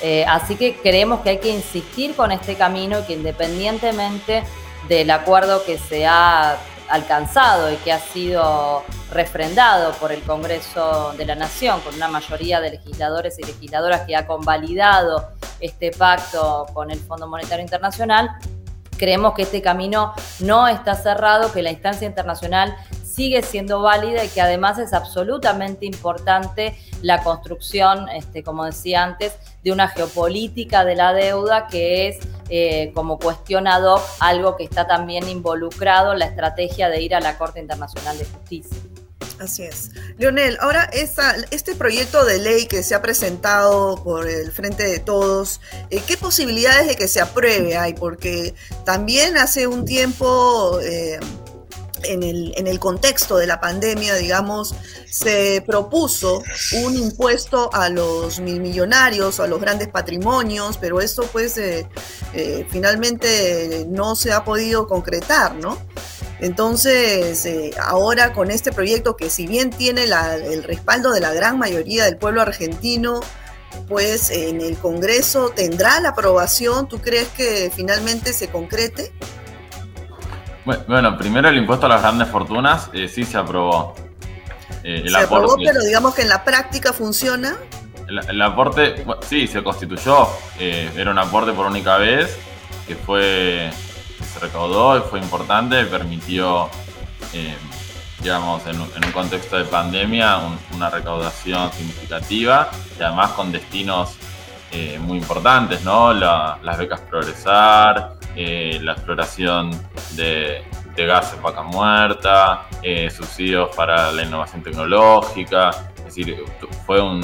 Eh, 0.01 0.23
así 0.29 0.55
que 0.55 0.77
creemos 0.77 1.23
que 1.23 1.31
hay 1.31 1.39
que 1.39 1.49
insistir 1.49 2.15
con 2.15 2.31
este 2.31 2.55
camino 2.55 3.01
y 3.01 3.03
que 3.03 3.11
independientemente 3.13 4.45
del 4.87 5.11
acuerdo 5.11 5.65
que 5.65 5.77
se 5.77 6.07
ha 6.07 6.57
alcanzado 6.91 7.71
y 7.71 7.77
que 7.77 7.91
ha 7.91 7.99
sido 7.99 8.83
refrendado 9.11 9.93
por 9.93 10.11
el 10.11 10.21
Congreso 10.23 11.13
de 11.17 11.25
la 11.25 11.35
Nación 11.35 11.79
con 11.81 11.95
una 11.95 12.07
mayoría 12.07 12.61
de 12.61 12.71
legisladores 12.71 13.39
y 13.39 13.43
legisladoras 13.43 14.01
que 14.01 14.15
ha 14.15 14.27
convalidado 14.27 15.29
este 15.59 15.91
pacto 15.91 16.65
con 16.73 16.91
el 16.91 16.99
Fondo 16.99 17.27
Monetario 17.27 17.63
Internacional, 17.63 18.31
creemos 18.97 19.33
que 19.33 19.43
este 19.43 19.61
camino 19.61 20.13
no 20.39 20.67
está 20.67 20.95
cerrado, 20.95 21.51
que 21.51 21.61
la 21.61 21.71
instancia 21.71 22.07
internacional 22.07 22.75
sigue 23.03 23.41
siendo 23.41 23.81
válida 23.81 24.23
y 24.23 24.29
que 24.29 24.41
además 24.41 24.79
es 24.79 24.93
absolutamente 24.93 25.85
importante 25.85 26.77
la 27.01 27.23
construcción, 27.23 28.09
este, 28.09 28.43
como 28.43 28.65
decía 28.65 29.03
antes, 29.03 29.33
de 29.63 29.71
una 29.71 29.87
geopolítica 29.87 30.85
de 30.85 30.95
la 30.95 31.13
deuda 31.13 31.67
que 31.67 32.09
es 32.09 32.19
eh, 32.53 32.91
como 32.93 33.17
cuestionado 33.17 34.03
algo 34.19 34.57
que 34.57 34.65
está 34.65 34.85
también 34.85 35.29
involucrado 35.29 36.11
en 36.11 36.19
la 36.19 36.25
estrategia 36.25 36.89
de 36.89 37.01
ir 37.01 37.15
a 37.15 37.21
la 37.21 37.37
Corte 37.37 37.61
Internacional 37.61 38.17
de 38.17 38.25
Justicia. 38.25 38.77
Así 39.39 39.63
es. 39.63 39.91
Leonel, 40.17 40.57
ahora 40.59 40.89
este 40.91 41.75
proyecto 41.75 42.25
de 42.25 42.39
ley 42.39 42.67
que 42.67 42.83
se 42.83 42.93
ha 42.93 43.01
presentado 43.01 44.03
por 44.03 44.27
el 44.27 44.51
Frente 44.51 44.83
de 44.83 44.99
Todos, 44.99 45.61
eh, 45.89 46.01
¿qué 46.05 46.17
posibilidades 46.17 46.87
de 46.87 46.95
que 46.95 47.07
se 47.07 47.21
apruebe 47.21 47.77
hay? 47.77 47.93
Porque 47.93 48.53
también 48.83 49.37
hace 49.37 49.67
un 49.67 49.85
tiempo... 49.85 50.77
Eh, 50.81 51.19
en 52.03 52.23
el, 52.23 52.53
en 52.57 52.67
el, 52.67 52.79
contexto 52.79 53.37
de 53.37 53.47
la 53.47 53.59
pandemia, 53.59 54.15
digamos, 54.15 54.75
se 55.09 55.63
propuso 55.65 56.43
un 56.83 56.95
impuesto 56.95 57.69
a 57.73 57.89
los 57.89 58.39
mil 58.39 58.59
millonarios 58.59 59.39
o 59.39 59.43
a 59.43 59.47
los 59.47 59.59
grandes 59.59 59.87
patrimonios, 59.89 60.77
pero 60.77 61.01
esto 61.01 61.23
pues 61.31 61.57
eh, 61.57 61.87
eh, 62.33 62.65
finalmente 62.69 63.85
no 63.89 64.15
se 64.15 64.31
ha 64.31 64.43
podido 64.43 64.87
concretar, 64.87 65.55
¿no? 65.55 65.77
Entonces, 66.39 67.45
eh, 67.45 67.71
ahora 67.79 68.33
con 68.33 68.49
este 68.49 68.71
proyecto 68.71 69.15
que 69.15 69.29
si 69.29 69.45
bien 69.45 69.69
tiene 69.69 70.05
el 70.05 70.63
respaldo 70.63 71.11
de 71.11 71.19
la 71.19 71.33
gran 71.33 71.59
mayoría 71.59 72.05
del 72.05 72.17
pueblo 72.17 72.41
argentino, 72.41 73.21
pues 73.87 74.31
en 74.31 74.59
el 74.59 74.77
Congreso 74.77 75.51
tendrá 75.55 75.99
la 75.99 76.09
aprobación, 76.09 76.87
¿tú 76.87 76.99
crees 76.99 77.27
que 77.29 77.71
finalmente 77.73 78.33
se 78.33 78.49
concrete? 78.49 79.11
Bueno, 80.65 81.17
primero 81.17 81.49
el 81.49 81.57
impuesto 81.57 81.87
a 81.87 81.89
las 81.89 82.01
grandes 82.01 82.27
fortunas 82.27 82.89
eh, 82.93 83.07
sí 83.07 83.23
se 83.23 83.37
aprobó. 83.37 83.95
Eh, 84.83 85.05
se 85.07 85.17
aprobó, 85.17 85.55
pero 85.63 85.81
digamos 85.81 86.13
que 86.13 86.21
en 86.21 86.29
la 86.29 86.43
práctica 86.43 86.93
funciona. 86.93 87.55
El, 88.07 88.41
aporte, 88.41 89.05
sí, 89.27 89.47
se 89.47 89.63
constituyó. 89.63 90.27
Eh, 90.59 90.91
era 90.95 91.11
un 91.11 91.17
aporte 91.17 91.53
por 91.53 91.65
única 91.65 91.97
vez 91.97 92.37
que 92.87 92.95
fue 92.95 93.71
se 94.33 94.39
recaudó 94.39 94.97
y 94.97 95.01
fue 95.01 95.19
importante, 95.19 95.85
permitió 95.85 96.69
digamos, 98.21 98.61
en, 98.67 98.79
un 98.79 99.11
contexto 99.13 99.57
de 99.57 99.65
pandemia, 99.65 100.39
una 100.75 100.89
recaudación 100.89 101.71
significativa 101.73 102.69
y 102.99 103.01
además 103.01 103.31
con 103.31 103.51
destinos 103.51 104.15
eh, 104.73 104.97
muy 104.99 105.17
importantes, 105.17 105.83
¿no? 105.83 106.13
las 106.13 106.77
becas 106.77 107.01
Progresar, 107.01 108.13
eh, 108.37 108.79
la 108.81 108.93
exploración 108.93 109.69
de, 110.11 110.63
de 110.95 111.05
gas 111.05 111.33
en 111.33 111.41
vaca 111.41 111.61
muerta, 111.61 112.67
eh, 112.81 113.09
subsidios 113.09 113.75
para 113.75 114.13
la 114.13 114.23
innovación 114.23 114.63
tecnológica, 114.63 115.71
es 115.97 116.05
decir, 116.05 116.37
fue 116.85 117.01
un, 117.01 117.21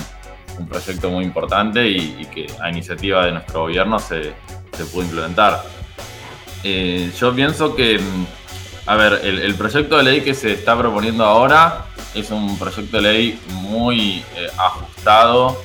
proyecto 0.68 1.10
muy 1.10 1.24
importante 1.24 1.88
y, 1.88 2.26
que 2.26 2.48
a 2.60 2.70
iniciativa 2.70 3.26
de 3.26 3.32
nuestro 3.32 3.62
gobierno 3.62 4.00
se, 4.00 4.34
pudo 4.92 5.04
implementar. 5.04 5.64
yo 6.64 7.34
pienso 7.34 7.76
que 7.76 8.00
mm, 8.00 8.26
a 8.88 8.96
ver, 8.96 9.22
el, 9.24 9.56
proyecto 9.56 9.98
de 9.98 10.04
ley 10.04 10.22
que 10.22 10.34
se 10.34 10.52
está 10.54 10.78
proponiendo 10.78 11.24
ahora 11.24 11.86
es 12.14 12.32
un 12.32 12.58
proyecto 12.58 12.98
de 12.98 13.04
ley 13.04 13.40
muy 13.52 14.24
ajustado 14.58 15.62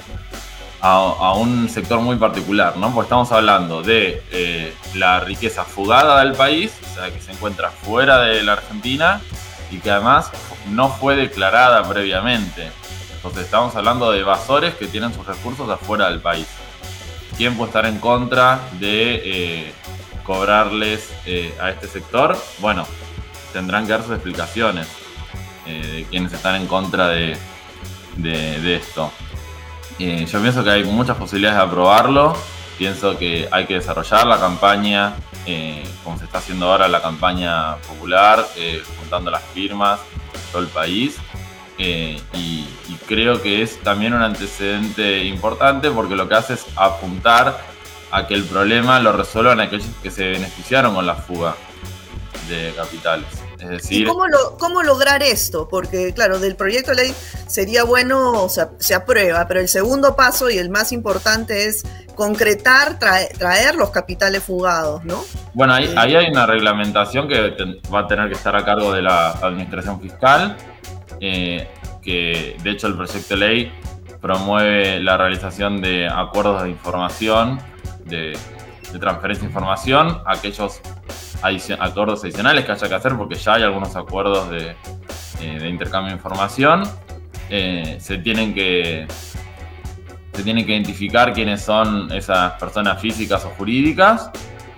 a, 0.82 1.34
un 1.34 1.68
sector 1.68 2.00
muy 2.00 2.16
particular, 2.16 2.76
¿no? 2.76 2.92
Porque 2.92 3.06
estamos 3.06 3.30
hablando 3.32 3.82
de 3.82 4.22
eh, 4.30 4.74
la 4.94 5.20
riqueza 5.20 5.64
fugada 5.64 6.20
del 6.24 6.34
país, 6.34 6.72
o 6.90 6.94
sea, 6.94 7.12
que 7.12 7.20
se 7.20 7.32
encuentra 7.32 7.70
fuera 7.70 8.20
de 8.20 8.42
la 8.42 8.54
Argentina 8.54 9.20
y 9.70 9.78
que 9.78 9.90
además 9.90 10.30
no 10.70 10.88
fue 10.88 11.16
declarada 11.16 11.88
previamente. 11.88 12.70
Entonces 13.14 13.44
estamos 13.44 13.76
hablando 13.76 14.10
de 14.10 14.20
evasores 14.20 14.74
que 14.74 14.86
tienen 14.86 15.14
sus 15.14 15.24
recursos 15.24 15.70
afuera 15.70 16.10
del 16.10 16.20
país. 16.20 16.46
¿Quién 17.36 17.56
puede 17.56 17.68
estar 17.68 17.86
en 17.86 17.98
contra 17.98 18.60
de 18.80 19.22
eh, 19.24 19.72
cobrarles 20.24 21.10
a 21.60 21.70
este 21.70 21.86
sector? 21.86 22.36
Bueno, 22.58 22.84
tendrán 23.52 23.86
que 23.86 23.92
dar 23.92 24.02
sus 24.02 24.12
explicaciones 24.12 24.88
eh, 25.66 25.86
de 25.86 26.04
quienes 26.04 26.32
están 26.32 26.56
en 26.56 26.66
contra 26.66 27.08
de, 27.08 27.36
esto. 28.74 29.12
Eh, 29.98 30.26
yo 30.26 30.40
pienso 30.40 30.64
que 30.64 30.70
hay 30.70 30.84
muchas 30.84 31.16
posibilidades 31.16 31.58
de 31.58 31.64
aprobarlo. 31.64 32.36
Pienso 32.78 33.18
que 33.18 33.48
hay 33.50 33.66
que 33.66 33.74
desarrollar 33.74 34.26
la 34.26 34.38
campaña, 34.38 35.14
eh, 35.46 35.84
como 36.02 36.18
se 36.18 36.24
está 36.24 36.38
haciendo 36.38 36.70
ahora 36.70 36.88
la 36.88 37.00
campaña 37.00 37.76
popular, 37.76 38.46
juntando 38.98 39.30
las 39.30 39.42
firmas 39.54 40.00
en 40.34 40.40
todo 40.52 40.62
el 40.62 40.68
país. 40.68 41.16
Y, 41.78 42.18
y, 42.34 42.98
creo 43.08 43.42
que 43.42 43.62
es 43.62 43.80
también 43.80 44.14
un 44.14 44.22
antecedente 44.22 45.24
importante 45.24 45.90
porque 45.90 46.14
lo 46.14 46.28
que 46.28 46.34
hace 46.36 46.54
es 46.54 46.66
apuntar 46.76 47.58
a 48.12 48.26
que 48.26 48.34
el 48.34 48.44
problema 48.44 49.00
lo 49.00 49.12
resuelvan 49.12 49.60
aquellos 49.60 49.88
que 50.02 50.10
se 50.10 50.30
beneficiaron 50.30 50.94
con 50.94 51.06
la 51.06 51.16
fuga 51.16 51.56
de 52.48 52.72
capitales. 52.76 53.41
¿Y 53.90 54.04
cómo, 54.04 54.82
lograr 54.82 55.22
esto? 55.22 55.68
Porque, 55.68 56.12
claro, 56.12 56.38
del 56.38 56.56
proyecto 56.56 56.90
de 56.90 57.04
ley 57.04 57.14
sería 57.46 57.84
bueno, 57.84 58.42
o 58.42 58.48
sea, 58.48 58.70
se 58.78 58.94
aprueba, 58.94 59.46
pero 59.46 59.60
el 59.60 59.68
segundo 59.68 60.16
paso 60.16 60.50
y 60.50 60.58
el 60.58 60.70
más 60.70 60.92
importante 60.92 61.66
es 61.66 61.84
concretar, 62.14 62.98
traer, 62.98 63.74
los 63.76 63.90
capitales 63.90 64.42
fugados, 64.42 65.04
¿no? 65.04 65.22
Bueno, 65.54 65.74
ahí, 65.74 65.92
ahí 65.96 66.14
hay 66.14 66.30
una 66.30 66.46
reglamentación 66.46 67.28
que 67.28 67.54
va 67.92 68.00
a 68.00 68.06
tener 68.06 68.28
que 68.28 68.34
estar 68.34 68.54
a 68.56 68.64
cargo 68.64 68.92
de 68.92 69.02
la 69.02 69.30
administración 69.30 70.00
fiscal, 70.00 70.56
eh, 71.20 71.68
que 72.02 72.56
de 72.62 72.70
hecho 72.70 72.86
el 72.86 72.96
proyecto 72.96 73.34
de 73.34 73.36
ley 73.36 73.72
promueve 74.20 75.00
la 75.00 75.16
realización 75.16 75.80
de 75.80 76.08
acuerdos 76.08 76.62
de 76.62 76.70
información, 76.70 77.60
de, 78.04 78.36
de 78.92 78.98
transferencia 78.98 79.42
de 79.42 79.48
información, 79.48 80.22
aquellos 80.26 80.80
acuerdos 81.78 82.22
adicionales 82.24 82.64
que 82.64 82.72
haya 82.72 82.88
que 82.88 82.94
hacer, 82.94 83.16
porque 83.16 83.34
ya 83.34 83.54
hay 83.54 83.62
algunos 83.62 83.94
acuerdos 83.96 84.50
de, 84.50 84.76
eh, 85.40 85.68
intercambio 85.68 86.10
de 86.10 86.16
información. 86.16 86.82
Eh, 87.50 87.98
se 88.00 88.18
tienen 88.18 88.54
que 88.54 89.06
se 90.32 90.42
tienen 90.42 90.64
que 90.64 90.72
identificar 90.72 91.34
quiénes 91.34 91.62
son 91.62 92.10
esas 92.10 92.52
personas 92.52 92.98
físicas 93.00 93.44
o 93.44 93.50
jurídicas 93.50 94.30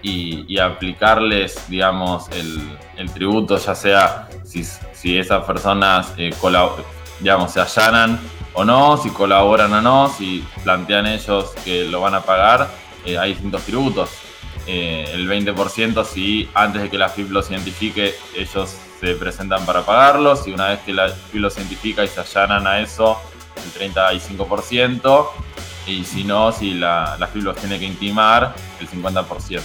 y, 0.03 0.59
aplicarles, 0.59 1.68
digamos, 1.68 2.29
el, 2.31 3.11
tributo, 3.12 3.57
ya 3.57 3.74
sea 3.74 4.29
si, 4.42 4.64
si 4.64 5.16
esas 5.16 5.44
personas, 5.44 6.12
eh, 6.18 6.35
digamos, 7.20 7.53
se 7.53 7.61
allanan 7.61 8.18
o 8.53 8.64
no, 8.64 8.96
si 8.96 9.11
colaboran 9.11 9.72
o 9.74 9.81
no, 9.81 10.09
si 10.09 10.44
plantean 10.64 11.07
ellos 11.07 11.53
que 11.64 11.85
lo 11.85 12.00
van 12.00 12.16
a 12.16 12.22
pagar, 12.22 12.68
hay 13.07 13.31
distintos 13.31 13.62
tributos. 13.62 14.23
Eh, 14.66 15.05
el 15.12 15.29
20% 15.29 16.05
si 16.07 16.48
antes 16.55 16.81
de 16.81 16.88
que 16.88 16.96
la 16.96 17.11
FIP 17.11 17.31
los 17.31 17.50
identifique 17.50 18.14
ellos 18.35 18.74
se 18.98 19.14
presentan 19.14 19.66
para 19.66 19.85
pagarlos 19.85 20.48
y 20.48 20.53
una 20.53 20.68
vez 20.68 20.81
que 20.81 20.94
la 20.94 21.11
FIP 21.11 21.42
los 21.42 21.59
identifica 21.59 22.03
y 22.03 22.09
se 22.09 22.20
allanan 22.20 22.66
a 22.66 22.81
eso 22.81 23.18
el 23.79 23.92
35% 23.92 25.29
y 25.87 26.03
si 26.05 26.24
no, 26.24 26.50
si 26.50 26.72
la, 26.72 27.16
la 27.18 27.27
FIP 27.27 27.42
los 27.42 27.57
tiene 27.57 27.79
que 27.79 27.85
intimar 27.85 28.55
el 28.81 28.88
50%. 28.88 29.61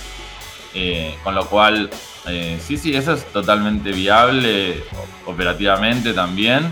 Eh, 0.74 1.16
con 1.24 1.34
lo 1.34 1.46
cual, 1.46 1.90
eh, 2.28 2.60
sí, 2.62 2.78
sí, 2.78 2.94
eso 2.94 3.14
es 3.14 3.24
totalmente 3.32 3.94
viable 3.94 4.84
operativamente 5.26 6.14
también. 6.14 6.72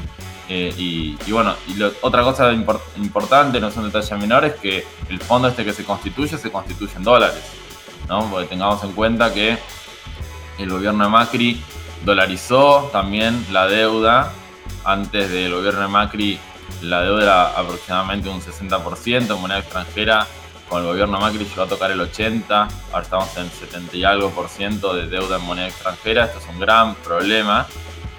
y, 0.50 1.16
bueno, 1.30 1.56
y 1.68 1.82
otra 2.02 2.24
cosa 2.24 2.52
importante, 2.54 3.60
no 3.60 3.70
es 3.70 3.78
un 3.78 3.86
detalle 3.86 4.16
menor, 4.18 4.46
es 4.46 4.56
que 4.56 4.86
el 5.10 5.20
fondo 5.20 5.48
este 5.48 5.64
que 5.64 5.74
se 5.74 5.86
constituye 5.86 6.38
se 6.38 6.52
constituye 6.52 6.94
en 6.96 7.04
dólares. 7.04 7.67
Porque 8.08 8.48
tengamos 8.48 8.84
en 8.84 8.94
cuenta 8.94 9.34
que 9.34 9.58
el 10.58 10.70
gobierno 10.70 11.04
de 11.04 11.10
Macri 11.10 11.62
dolarizó 12.06 12.90
también 12.92 13.46
la 13.52 13.68
deuda. 13.68 14.32
Antes 14.84 15.30
del 15.30 15.54
gobierno 15.54 15.82
de 15.82 15.88
Macri 15.88 16.40
la 16.82 17.02
deuda 17.02 17.24
era 17.24 17.48
aproximadamente 17.60 18.30
un 18.30 18.42
60% 18.42 19.36
en 19.36 19.42
moneda 19.42 19.60
extranjera. 19.60 20.28
Con 20.70 20.82
el 20.82 20.88
gobierno 20.88 21.18
de 21.18 21.24
Macri 21.24 21.46
llegó 21.46 21.62
a 21.62 21.68
tocar 21.68 21.92
el 21.92 22.02
80, 22.02 22.68
ahora 22.92 23.04
estamos 23.04 23.38
en 23.38 23.50
70 23.50 23.96
y 23.96 24.04
algo 24.04 24.32
por 24.32 24.50
ciento 24.50 24.94
de 24.94 25.08
deuda 25.08 25.38
en 25.38 25.44
moneda 25.44 25.68
extranjera. 25.68 26.26
Esto 26.26 26.40
es 26.40 26.48
un 26.48 26.60
gran 26.60 26.96
problema 26.96 27.68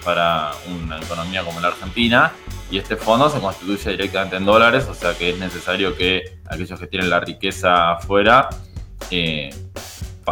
para 0.04 0.52
una 0.66 0.98
economía 0.98 1.44
como 1.44 1.60
la 1.60 1.68
Argentina. 1.68 2.32
Y 2.70 2.78
este 2.78 2.96
fondo 2.96 3.30
se 3.30 3.40
constituye 3.40 3.92
directamente 3.92 4.36
en 4.36 4.44
dólares, 4.44 4.86
o 4.90 4.94
sea 4.94 5.16
que 5.16 5.30
es 5.30 5.38
necesario 5.38 5.96
que 5.96 6.38
aquellos 6.46 6.78
que 6.78 6.86
tienen 6.86 7.08
la 7.08 7.20
riqueza 7.20 7.92
afuera 7.92 8.48
eh, 9.10 9.50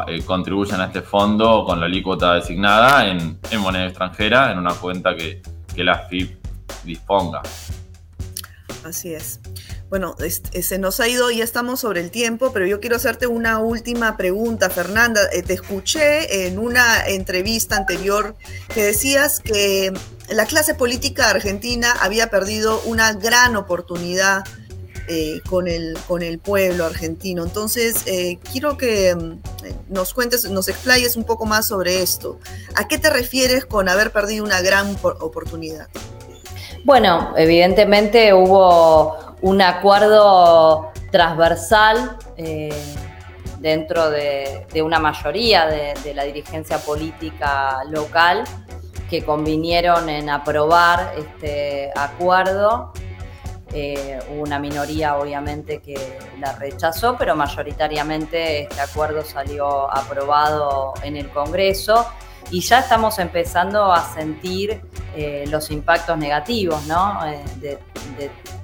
eh, 0.09 0.23
contribuyan 0.25 0.81
a 0.81 0.87
este 0.87 1.01
fondo 1.01 1.65
con 1.65 1.81
la 1.81 1.87
alícuota 1.87 2.35
designada 2.35 3.09
en, 3.09 3.39
moneda 3.59 3.87
extranjera, 3.87 4.53
en 4.53 4.59
una 4.59 4.75
cuenta 4.75 5.17
que, 5.17 5.43
la 5.77 6.07
FIP 6.09 6.39
disponga. 6.85 7.43
Así 8.85 9.13
es. 9.13 9.41
Bueno, 9.91 10.17
se 10.19 10.79
nos 10.79 11.01
ha 11.01 11.09
ido, 11.09 11.31
ya 11.31 11.45
estamos 11.45 11.81
sobre 11.81 12.01
el 12.01 12.11
tiempo, 12.11 12.53
pero 12.53 12.67
yo 12.67 12.81
quiero 12.81 12.97
hacerte 12.97 13.27
una 13.27 13.59
última 13.59 14.17
pregunta, 14.17 14.71
Fernanda. 14.71 15.21
Eh, 15.33 15.43
te 15.43 15.53
escuché 15.53 16.47
en 16.47 16.59
una 16.59 17.07
entrevista 17.07 17.77
anterior 17.77 18.37
que 18.75 18.85
decías 18.85 19.41
que 19.41 19.93
la 20.31 20.47
clase 20.47 20.75
política 20.75 21.31
argentina 21.31 21.93
había 22.01 22.31
perdido 22.31 22.81
una 22.83 23.13
gran 23.13 23.55
oportunidad 23.55 24.45
eh, 25.09 25.41
con, 25.49 25.69
el, 25.69 25.97
con 26.09 26.23
el 26.23 26.39
pueblo 26.39 26.85
argentino. 26.85 27.45
Entonces, 27.45 28.07
eh, 28.07 28.39
quiero 28.51 28.77
que 28.77 29.15
mm, 29.15 29.93
nos 29.93 30.13
cuentes, 30.13 30.51
nos 30.51 30.69
explayes 30.69 31.17
un 31.17 31.25
poco 31.25 31.47
más 31.47 31.69
sobre 31.69 32.03
esto. 32.03 32.39
¿A 32.75 32.89
qué 32.89 32.99
te 32.99 33.09
refieres 33.11 33.65
con 33.67 33.89
haber 33.89 34.11
perdido 34.11 34.45
una 34.45 34.61
gran 34.63 34.97
oportunidad? 35.03 35.89
Bueno, 36.85 37.35
evidentemente 37.37 38.35
hubo 38.35 39.17
un 39.43 39.63
acuerdo 39.63 40.91
transversal 41.13 42.19
eh, 42.37 42.75
dentro 43.61 44.11
de, 44.11 44.67
una 44.83 44.99
mayoría 44.99 45.67
de, 45.67 45.95
de 46.03 46.15
la 46.15 46.25
dirigencia 46.25 46.79
política 46.79 47.85
local 47.91 48.45
que 49.09 49.25
convinieron 49.25 50.09
en 50.09 50.31
aprobar 50.31 51.15
este 51.17 51.91
acuerdo 51.95 52.93
eh, 53.79 54.19
una 54.31 54.59
minoría 54.59 55.19
obviamente 55.19 55.81
que 55.81 56.19
la 56.41 56.53
rechazó, 56.53 57.15
pero 57.19 57.37
mayoritariamente 57.37 58.63
este 58.63 58.81
acuerdo 58.81 59.23
salió 59.23 59.95
aprobado 59.95 60.95
en 61.03 61.15
el 61.15 61.29
Congreso 61.29 62.07
y 62.51 62.63
ya 62.63 62.79
estamos 62.79 63.19
empezando 63.19 63.93
a 63.93 64.03
sentir 64.15 64.81
eh, 65.15 65.45
los 65.51 65.71
impactos 65.71 66.17
negativos. 66.17 66.85
Eh, 67.27 67.79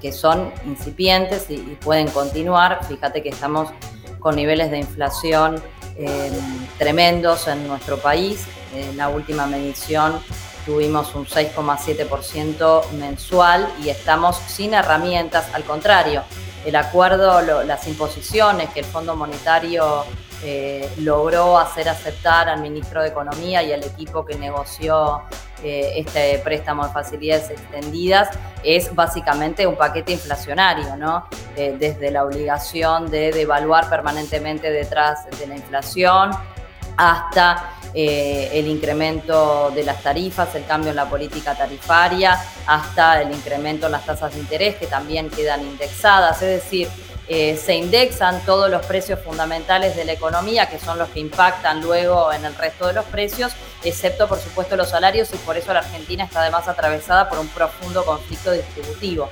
que 0.00 0.12
son 0.12 0.50
incipientes 0.64 1.50
y, 1.50 1.58
pueden 1.82 2.08
continuar. 2.08 2.82
Fíjate 2.86 3.22
que 3.22 3.28
estamos 3.28 3.68
con 4.18 4.34
niveles 4.34 4.70
de 4.70 4.78
inflación 4.78 5.62
tremendos 6.78 7.48
en 7.48 7.68
nuestro 7.68 7.98
país. 7.98 8.46
En 8.74 8.96
la 8.96 9.10
última 9.10 9.46
medición 9.46 10.22
tuvimos 10.64 11.14
un 11.14 11.26
6,7% 11.26 12.90
mensual 12.92 13.68
y 13.82 13.88
estamos 13.88 14.36
sin 14.36 14.74
herramientas, 14.74 15.46
al 15.54 15.64
contrario, 15.64 16.22
el 16.64 16.76
acuerdo, 16.76 17.42
las 17.64 17.86
imposiciones 17.88 18.70
que 18.70 18.80
el 18.80 18.86
Fondo 18.86 19.16
Monetario 19.16 20.04
eh, 20.44 20.88
logró 20.98 21.58
hacer 21.58 21.88
aceptar 21.88 22.48
al 22.48 22.60
ministro 22.60 23.02
de 23.02 23.08
Economía 23.08 23.62
y 23.62 23.72
al 23.72 23.82
equipo 23.84 24.24
que 24.24 24.36
negoció 24.36 25.22
eh, 25.62 25.92
este 25.96 26.40
préstamo 26.40 26.84
de 26.86 26.92
facilidades 26.92 27.50
extendidas 27.50 28.28
es 28.64 28.92
básicamente 28.92 29.66
un 29.66 29.76
paquete 29.76 30.12
inflacionario, 30.12 30.96
¿no? 30.96 31.26
Eh, 31.56 31.76
desde 31.78 32.10
la 32.10 32.24
obligación 32.24 33.08
de 33.08 33.30
devaluar 33.30 33.88
permanentemente 33.88 34.72
detrás 34.72 35.26
de 35.38 35.46
la 35.46 35.54
inflación 35.54 36.32
hasta 36.96 37.74
eh, 37.94 38.50
el 38.54 38.68
incremento 38.68 39.70
de 39.74 39.84
las 39.84 40.02
tarifas, 40.02 40.54
el 40.54 40.64
cambio 40.64 40.90
en 40.90 40.96
la 40.96 41.08
política 41.08 41.54
tarifaria, 41.54 42.38
hasta 42.66 43.20
el 43.20 43.32
incremento 43.32 43.86
en 43.86 43.92
las 43.92 44.06
tasas 44.06 44.32
de 44.34 44.40
interés 44.40 44.76
que 44.76 44.86
también 44.86 45.28
quedan 45.28 45.60
indexadas. 45.62 46.40
Es 46.42 46.62
decir, 46.62 46.88
eh, 47.28 47.56
se 47.56 47.74
indexan 47.76 48.40
todos 48.44 48.68
los 48.70 48.84
precios 48.84 49.20
fundamentales 49.20 49.94
de 49.94 50.04
la 50.04 50.12
economía, 50.12 50.68
que 50.68 50.78
son 50.78 50.98
los 50.98 51.08
que 51.10 51.20
impactan 51.20 51.80
luego 51.80 52.32
en 52.32 52.44
el 52.44 52.54
resto 52.54 52.88
de 52.88 52.94
los 52.94 53.04
precios, 53.04 53.52
excepto 53.84 54.28
por 54.28 54.38
supuesto 54.38 54.76
los 54.76 54.90
salarios, 54.90 55.32
y 55.32 55.36
por 55.38 55.56
eso 55.56 55.72
la 55.72 55.80
Argentina 55.80 56.24
está 56.24 56.40
además 56.40 56.68
atravesada 56.68 57.28
por 57.28 57.38
un 57.38 57.48
profundo 57.48 58.04
conflicto 58.04 58.52
distributivo. 58.52 59.28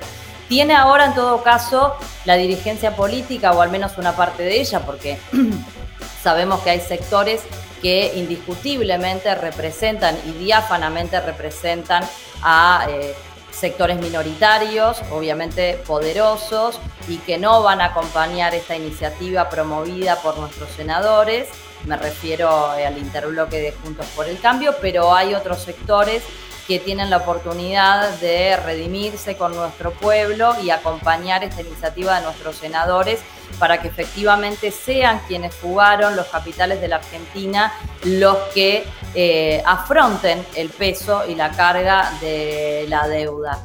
Tiene 0.47 0.75
ahora 0.75 1.05
en 1.05 1.15
todo 1.15 1.43
caso 1.43 1.95
la 2.25 2.35
dirigencia 2.35 2.95
política, 2.95 3.51
o 3.51 3.61
al 3.61 3.71
menos 3.71 3.97
una 3.97 4.15
parte 4.15 4.43
de 4.43 4.61
ella, 4.61 4.79
porque 4.85 5.17
sabemos 6.23 6.61
que 6.61 6.71
hay 6.71 6.79
sectores 6.79 7.41
que 7.81 8.13
indiscutiblemente 8.15 9.33
representan 9.35 10.15
y 10.25 10.31
diáfanamente 10.33 11.19
representan 11.19 12.03
a 12.43 12.85
eh, 12.89 13.15
sectores 13.51 13.99
minoritarios, 13.99 15.01
obviamente 15.11 15.81
poderosos, 15.85 16.79
y 17.07 17.17
que 17.17 17.37
no 17.37 17.63
van 17.63 17.81
a 17.81 17.85
acompañar 17.85 18.53
esta 18.55 18.75
iniciativa 18.75 19.49
promovida 19.49 20.21
por 20.21 20.37
nuestros 20.37 20.69
senadores. 20.71 21.49
Me 21.85 21.97
refiero 21.97 22.75
eh, 22.77 22.85
al 22.85 22.97
interbloque 22.97 23.57
de 23.57 23.71
Juntos 23.71 24.05
por 24.15 24.27
el 24.27 24.39
Cambio, 24.39 24.75
pero 24.81 25.13
hay 25.13 25.33
otros 25.33 25.61
sectores 25.63 26.23
que 26.67 26.79
tienen 26.79 27.09
la 27.09 27.17
oportunidad 27.17 28.09
de 28.19 28.55
redimirse 28.57 29.35
con 29.35 29.55
nuestro 29.55 29.91
pueblo 29.91 30.55
y 30.63 30.69
acompañar 30.69 31.43
esta 31.43 31.61
iniciativa 31.61 32.17
de 32.17 32.25
nuestros 32.25 32.55
senadores 32.55 33.19
para 33.59 33.81
que 33.81 33.87
efectivamente 33.87 34.71
sean 34.71 35.21
quienes 35.27 35.55
jugaron 35.61 36.15
los 36.15 36.27
capitales 36.27 36.81
de 36.81 36.87
la 36.87 36.97
Argentina 36.97 37.73
los 38.03 38.37
que 38.53 38.83
eh, 39.13 39.61
afronten 39.65 40.45
el 40.55 40.69
peso 40.69 41.23
y 41.27 41.35
la 41.35 41.51
carga 41.51 42.11
de 42.21 42.85
la 42.87 43.07
deuda. 43.07 43.59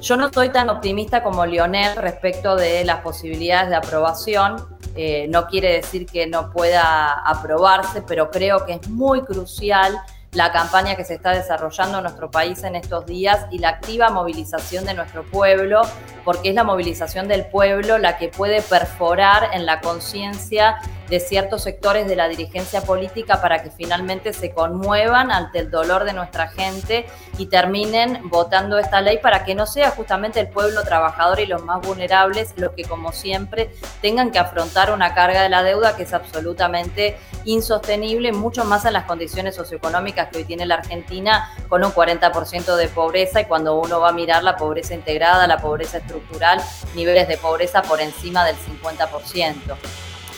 Yo 0.00 0.16
no 0.16 0.26
estoy 0.26 0.50
tan 0.50 0.70
optimista 0.70 1.22
como 1.22 1.46
Lionel 1.46 1.96
respecto 1.96 2.56
de 2.56 2.84
las 2.84 3.00
posibilidades 3.00 3.70
de 3.70 3.76
aprobación. 3.76 4.56
Eh, 4.94 5.26
no 5.28 5.46
quiere 5.46 5.74
decir 5.74 6.06
que 6.06 6.26
no 6.26 6.50
pueda 6.50 7.12
aprobarse, 7.12 8.02
pero 8.02 8.30
creo 8.30 8.64
que 8.64 8.74
es 8.74 8.88
muy 8.88 9.22
crucial 9.22 9.98
la 10.32 10.50
campaña 10.50 10.96
que 10.96 11.04
se 11.04 11.14
está 11.14 11.32
desarrollando 11.32 11.98
en 11.98 12.04
nuestro 12.04 12.30
país 12.30 12.64
en 12.64 12.74
estos 12.74 13.04
días 13.04 13.46
y 13.50 13.58
la 13.58 13.68
activa 13.68 14.08
movilización 14.08 14.86
de 14.86 14.94
nuestro 14.94 15.24
pueblo, 15.24 15.82
porque 16.24 16.48
es 16.48 16.54
la 16.54 16.64
movilización 16.64 17.28
del 17.28 17.44
pueblo 17.44 17.98
la 17.98 18.16
que 18.16 18.28
puede 18.28 18.62
perforar 18.62 19.50
en 19.52 19.66
la 19.66 19.80
conciencia 19.80 20.78
de 21.08 21.20
ciertos 21.20 21.62
sectores 21.62 22.06
de 22.06 22.16
la 22.16 22.28
dirigencia 22.28 22.82
política 22.82 23.40
para 23.40 23.62
que 23.62 23.70
finalmente 23.70 24.32
se 24.32 24.52
conmuevan 24.52 25.30
ante 25.30 25.58
el 25.58 25.70
dolor 25.70 26.04
de 26.04 26.12
nuestra 26.12 26.48
gente 26.48 27.06
y 27.38 27.46
terminen 27.46 28.28
votando 28.28 28.78
esta 28.78 29.00
ley 29.00 29.18
para 29.18 29.44
que 29.44 29.54
no 29.54 29.66
sea 29.66 29.90
justamente 29.90 30.40
el 30.40 30.48
pueblo 30.48 30.82
trabajador 30.82 31.40
y 31.40 31.46
los 31.46 31.64
más 31.64 31.80
vulnerables 31.80 32.54
los 32.56 32.72
que 32.72 32.84
como 32.84 33.12
siempre 33.12 33.70
tengan 34.00 34.30
que 34.30 34.38
afrontar 34.38 34.92
una 34.92 35.14
carga 35.14 35.42
de 35.42 35.48
la 35.48 35.62
deuda 35.62 35.96
que 35.96 36.04
es 36.04 36.12
absolutamente 36.12 37.16
insostenible, 37.44 38.32
mucho 38.32 38.64
más 38.64 38.84
en 38.84 38.92
las 38.92 39.04
condiciones 39.04 39.54
socioeconómicas 39.56 40.28
que 40.28 40.38
hoy 40.38 40.44
tiene 40.44 40.66
la 40.66 40.76
Argentina 40.76 41.50
con 41.68 41.84
un 41.84 41.92
40% 41.92 42.76
de 42.76 42.88
pobreza 42.88 43.40
y 43.40 43.44
cuando 43.46 43.78
uno 43.80 44.00
va 44.00 44.10
a 44.10 44.12
mirar 44.12 44.42
la 44.42 44.56
pobreza 44.56 44.94
integrada, 44.94 45.46
la 45.46 45.58
pobreza 45.58 45.98
estructural, 45.98 46.60
niveles 46.94 47.28
de 47.28 47.36
pobreza 47.36 47.82
por 47.82 48.00
encima 48.00 48.44
del 48.44 48.56
50%. 48.56 49.76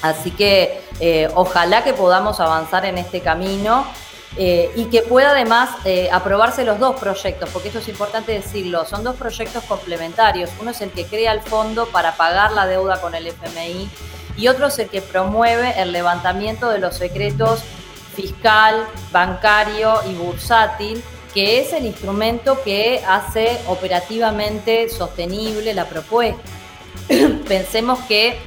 Así 0.05 0.33
que 0.33 0.83
eh, 1.01 1.31
ojalá 1.35 1.83
que 1.83 1.95
podamos 1.95 2.39
avanzar 2.39 2.85
en 2.85 2.99
este 2.99 3.21
camino 3.21 3.87
eh, 4.37 4.71
y 4.77 4.85
que 4.91 5.01
pueda 5.01 5.31
además 5.31 5.71
eh, 5.87 6.11
aprobarse 6.13 6.63
los 6.63 6.79
dos 6.79 7.01
proyectos, 7.01 7.49
porque 7.51 7.69
esto 7.69 7.81
es 7.81 7.89
importante 7.89 8.33
decirlo, 8.33 8.85
son 8.85 9.03
dos 9.03 9.17
proyectos 9.17 9.65
complementarios. 9.65 10.51
Uno 10.61 10.73
es 10.73 10.83
el 10.83 10.91
que 10.91 11.07
crea 11.07 11.33
el 11.33 11.41
fondo 11.41 11.87
para 11.87 12.19
pagar 12.19 12.53
la 12.53 12.67
deuda 12.67 13.01
con 13.01 13.15
el 13.15 13.29
FMI 13.29 13.89
y 14.37 14.49
otro 14.49 14.67
es 14.67 14.79
el 14.79 14.91
que 14.91 15.01
promueve 15.01 15.81
el 15.81 15.91
levantamiento 15.93 16.69
de 16.69 16.81
los 16.81 16.97
secretos 16.97 17.63
fiscal, 18.15 18.87
bancario 19.11 20.01
y 20.07 20.13
bursátil, 20.17 21.03
que 21.33 21.63
es 21.63 21.73
el 21.73 21.87
instrumento 21.87 22.63
que 22.63 23.03
hace 23.09 23.59
operativamente 23.69 24.91
sostenible 24.91 25.73
la 25.73 25.87
propuesta. 25.87 26.43
Pensemos 27.49 28.01
que 28.01 28.39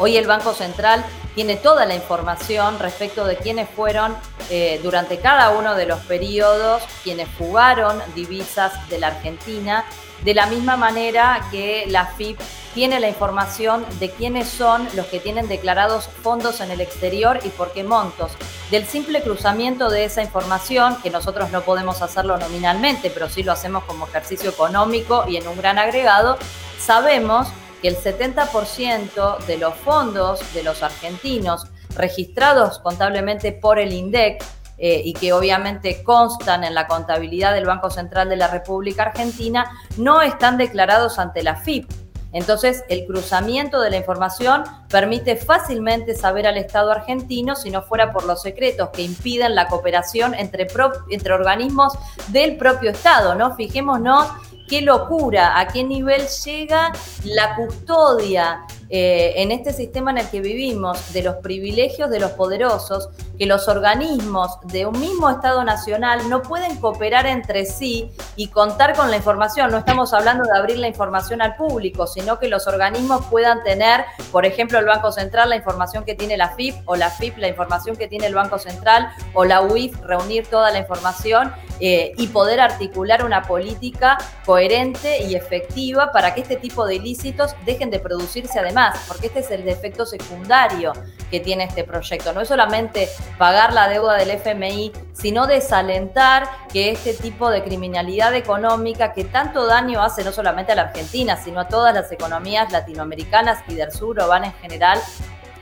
Hoy 0.00 0.16
el 0.16 0.28
Banco 0.28 0.54
Central 0.54 1.04
tiene 1.34 1.56
toda 1.56 1.84
la 1.84 1.94
información 1.96 2.78
respecto 2.78 3.24
de 3.24 3.36
quiénes 3.36 3.68
fueron 3.68 4.16
eh, 4.48 4.78
durante 4.82 5.18
cada 5.18 5.50
uno 5.50 5.74
de 5.74 5.86
los 5.86 5.98
periodos 6.00 6.82
quienes 7.02 7.28
fugaron 7.28 8.00
divisas 8.14 8.88
de 8.88 8.98
la 9.00 9.08
Argentina, 9.08 9.84
de 10.24 10.34
la 10.34 10.46
misma 10.46 10.76
manera 10.76 11.46
que 11.50 11.84
la 11.88 12.06
FIP 12.06 12.38
tiene 12.74 13.00
la 13.00 13.08
información 13.08 13.84
de 13.98 14.10
quiénes 14.10 14.48
son 14.48 14.86
los 14.94 15.06
que 15.06 15.18
tienen 15.18 15.48
declarados 15.48 16.08
fondos 16.22 16.60
en 16.60 16.70
el 16.70 16.80
exterior 16.80 17.40
y 17.44 17.48
por 17.48 17.72
qué 17.72 17.82
montos. 17.82 18.32
Del 18.70 18.86
simple 18.86 19.20
cruzamiento 19.20 19.90
de 19.90 20.04
esa 20.04 20.22
información, 20.22 20.96
que 21.02 21.10
nosotros 21.10 21.50
no 21.50 21.62
podemos 21.62 22.02
hacerlo 22.02 22.36
nominalmente, 22.36 23.10
pero 23.10 23.28
sí 23.28 23.42
lo 23.42 23.50
hacemos 23.50 23.82
como 23.84 24.06
ejercicio 24.06 24.50
económico 24.50 25.24
y 25.26 25.38
en 25.38 25.48
un 25.48 25.56
gran 25.56 25.78
agregado, 25.78 26.38
sabemos 26.78 27.48
que 27.80 27.88
el 27.88 27.96
70% 27.96 29.38
de 29.46 29.58
los 29.58 29.74
fondos 29.74 30.40
de 30.54 30.62
los 30.62 30.82
argentinos 30.82 31.66
registrados 31.96 32.78
contablemente 32.78 33.52
por 33.52 33.78
el 33.78 33.92
INDEC 33.92 34.42
eh, 34.78 35.02
y 35.04 35.12
que 35.12 35.32
obviamente 35.32 36.04
constan 36.04 36.62
en 36.62 36.74
la 36.74 36.86
contabilidad 36.86 37.52
del 37.52 37.66
Banco 37.66 37.90
Central 37.90 38.28
de 38.28 38.36
la 38.36 38.46
República 38.46 39.02
Argentina, 39.04 39.70
no 39.96 40.22
están 40.22 40.56
declarados 40.56 41.18
ante 41.18 41.42
la 41.42 41.56
FIP. 41.56 41.90
Entonces, 42.32 42.84
el 42.88 43.06
cruzamiento 43.06 43.80
de 43.80 43.90
la 43.90 43.96
información 43.96 44.62
permite 44.88 45.36
fácilmente 45.36 46.14
saber 46.14 46.46
al 46.46 46.58
Estado 46.58 46.92
argentino 46.92 47.56
si 47.56 47.70
no 47.70 47.82
fuera 47.82 48.12
por 48.12 48.24
los 48.24 48.42
secretos 48.42 48.90
que 48.90 49.02
impiden 49.02 49.54
la 49.54 49.66
cooperación 49.66 50.34
entre, 50.34 50.68
entre 51.10 51.32
organismos 51.32 51.94
del 52.28 52.58
propio 52.58 52.90
Estado, 52.90 53.34
¿no? 53.34 53.56
Fijémonos 53.56 54.28
qué 54.68 54.82
locura, 54.82 55.58
a 55.58 55.66
qué 55.66 55.82
nivel 55.82 56.22
llega 56.44 56.92
la 57.24 57.56
custodia 57.56 58.64
eh, 58.90 59.34
en 59.36 59.50
este 59.50 59.74
sistema 59.74 60.10
en 60.10 60.18
el 60.18 60.30
que 60.30 60.40
vivimos 60.40 61.12
de 61.12 61.22
los 61.22 61.36
privilegios 61.36 62.08
de 62.08 62.20
los 62.20 62.30
poderosos, 62.32 63.10
que 63.38 63.44
los 63.44 63.68
organismos 63.68 64.58
de 64.64 64.86
un 64.86 64.98
mismo 64.98 65.28
Estado 65.28 65.62
nacional 65.62 66.28
no 66.30 66.42
pueden 66.42 66.76
cooperar 66.76 67.26
entre 67.26 67.66
sí 67.66 68.10
y 68.36 68.48
contar 68.48 68.96
con 68.96 69.10
la 69.10 69.16
información. 69.16 69.70
No 69.70 69.78
estamos 69.78 70.14
hablando 70.14 70.44
de 70.44 70.56
abrir 70.56 70.78
la 70.78 70.88
información 70.88 71.42
al 71.42 71.54
público, 71.56 72.06
sino 72.06 72.38
que 72.38 72.48
los 72.48 72.66
organismos 72.66 73.26
puedan 73.26 73.62
tener, 73.62 74.04
por 74.32 74.46
ejemplo, 74.46 74.78
el 74.78 74.86
Banco 74.86 75.12
Central 75.12 75.50
la 75.50 75.56
información 75.56 76.04
que 76.04 76.14
tiene 76.14 76.38
la 76.38 76.50
FIP 76.50 76.74
o 76.86 76.96
la 76.96 77.10
FIP 77.10 77.36
la 77.38 77.48
información 77.48 77.94
que 77.96 78.08
tiene 78.08 78.26
el 78.26 78.34
Banco 78.34 78.58
Central 78.58 79.10
o 79.34 79.44
la 79.44 79.60
UIF 79.60 80.00
reunir 80.00 80.46
toda 80.46 80.70
la 80.70 80.78
información 80.78 81.52
eh, 81.80 82.12
y 82.16 82.28
poder 82.28 82.60
articular 82.60 83.24
una 83.24 83.42
política 83.42 84.16
coherente 84.44 85.22
y 85.24 85.34
efectiva 85.34 86.10
para 86.10 86.34
que 86.34 86.40
este 86.40 86.56
tipo 86.56 86.86
de 86.86 86.96
ilícitos 86.96 87.54
dejen 87.66 87.90
de 87.90 88.00
producirse 88.00 88.58
además 88.58 88.77
porque 89.06 89.28
este 89.28 89.40
es 89.40 89.50
el 89.50 89.64
defecto 89.64 90.06
secundario 90.06 90.92
que 91.30 91.40
tiene 91.40 91.64
este 91.64 91.84
proyecto. 91.84 92.32
No 92.32 92.40
es 92.40 92.48
solamente 92.48 93.08
pagar 93.36 93.72
la 93.72 93.88
deuda 93.88 94.14
del 94.14 94.30
FMI, 94.30 94.92
sino 95.12 95.46
desalentar 95.46 96.48
que 96.72 96.90
este 96.90 97.14
tipo 97.14 97.50
de 97.50 97.62
criminalidad 97.62 98.34
económica 98.34 99.12
que 99.12 99.24
tanto 99.24 99.66
daño 99.66 100.02
hace 100.02 100.24
no 100.24 100.32
solamente 100.32 100.72
a 100.72 100.74
la 100.76 100.82
Argentina, 100.82 101.36
sino 101.36 101.60
a 101.60 101.68
todas 101.68 101.94
las 101.94 102.10
economías 102.12 102.72
latinoamericanas 102.72 103.62
y 103.68 103.74
del 103.74 103.92
sur 103.92 104.20
o 104.20 104.28
van 104.28 104.44
en 104.44 104.52
general, 104.54 104.98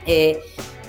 eh, 0.05 0.39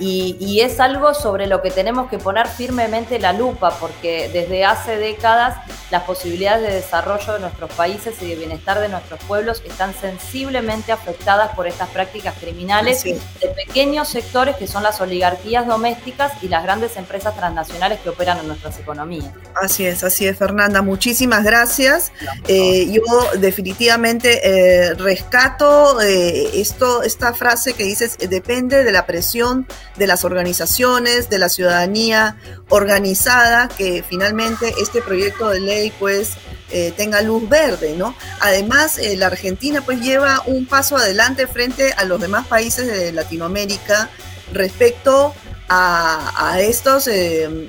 y, 0.01 0.61
es 0.61 0.81
algo 0.81 1.15
sobre 1.15 1.47
lo 1.47 1.63
que 1.63 1.71
tenemos 1.71 2.11
que 2.11 2.19
poner 2.19 2.49
firmemente 2.49 3.19
la 3.19 3.33
lupa, 3.33 3.71
porque 3.79 4.29
desde 4.33 4.65
hace 4.65 4.97
décadas 4.97 5.57
las 5.91 6.03
posibilidades 6.03 6.69
de 6.69 6.75
desarrollo 6.75 7.35
de 7.35 7.41
nuestros 7.41 7.73
países 7.73 8.21
y 8.21 8.29
de 8.29 8.35
bienestar 8.35 8.81
de 8.81 8.89
nuestros 8.89 9.23
pueblos 9.25 9.63
están 9.65 9.95
sensiblemente 9.95 10.93
afectadas 10.93 11.55
por 11.55 11.67
estas 11.67 11.89
prácticas 11.91 12.35
criminales 12.39 13.05
de 13.05 13.19
pequeños 13.57 14.09
sectores 14.09 14.57
que 14.57 14.67
son 14.67 14.83
las 14.83 15.01
oligarquías 15.01 15.67
domésticas 15.67 16.33
y 16.43 16.49
las 16.49 16.63
grandes 16.65 16.97
empresas 16.97 17.35
transnacionales 17.37 18.01
que 18.01 18.11
operan 18.11 18.39
en 18.39 18.49
nuestras 18.49 18.79
economías. 18.79 19.33
Así 19.63 19.87
es, 19.87 20.05
así 20.05 20.27
es, 20.27 20.37
Fernanda. 20.37 20.83
Muchísimas 20.83 21.45
gracias. 21.45 22.13
Eh, 22.47 22.91
yo 22.91 23.03
definitivamente 23.39 24.41
eh, 24.43 24.95
rescato 24.95 26.01
esto, 26.01 27.03
esta 27.03 27.33
frase 27.33 27.73
que 27.73 27.85
dices, 27.85 28.17
depende 28.19 28.85
de 28.85 28.93
la 28.93 29.07
presión 29.07 29.67
de 29.99 30.07
las 30.07 30.25
organizaciones, 30.25 31.29
de 31.29 31.39
la 31.39 31.49
ciudadanía 31.49 32.37
organizada, 32.69 33.69
que 33.69 34.05
finalmente 34.09 34.73
este 34.81 35.03
proyecto 35.03 35.49
de 35.51 35.61
ley 35.61 35.93
pues 35.99 36.33
eh, 36.71 36.93
tenga 36.97 37.23
luz 37.23 37.49
verde, 37.49 37.95
¿no? 37.97 38.15
Además, 38.41 38.99
eh, 38.99 39.17
la 39.17 39.27
Argentina 39.29 39.81
pues 39.81 40.01
lleva 40.01 40.43
un 40.47 40.67
paso 40.67 40.97
adelante 40.97 41.47
frente 41.47 41.93
a 41.95 42.05
los 42.05 42.21
demás 42.21 42.47
países 42.47 42.87
de 42.87 43.11
Latinoamérica 43.13 44.11
respecto 44.53 45.35
a, 45.69 46.57
estos, 46.61 47.09
eh, 47.09 47.69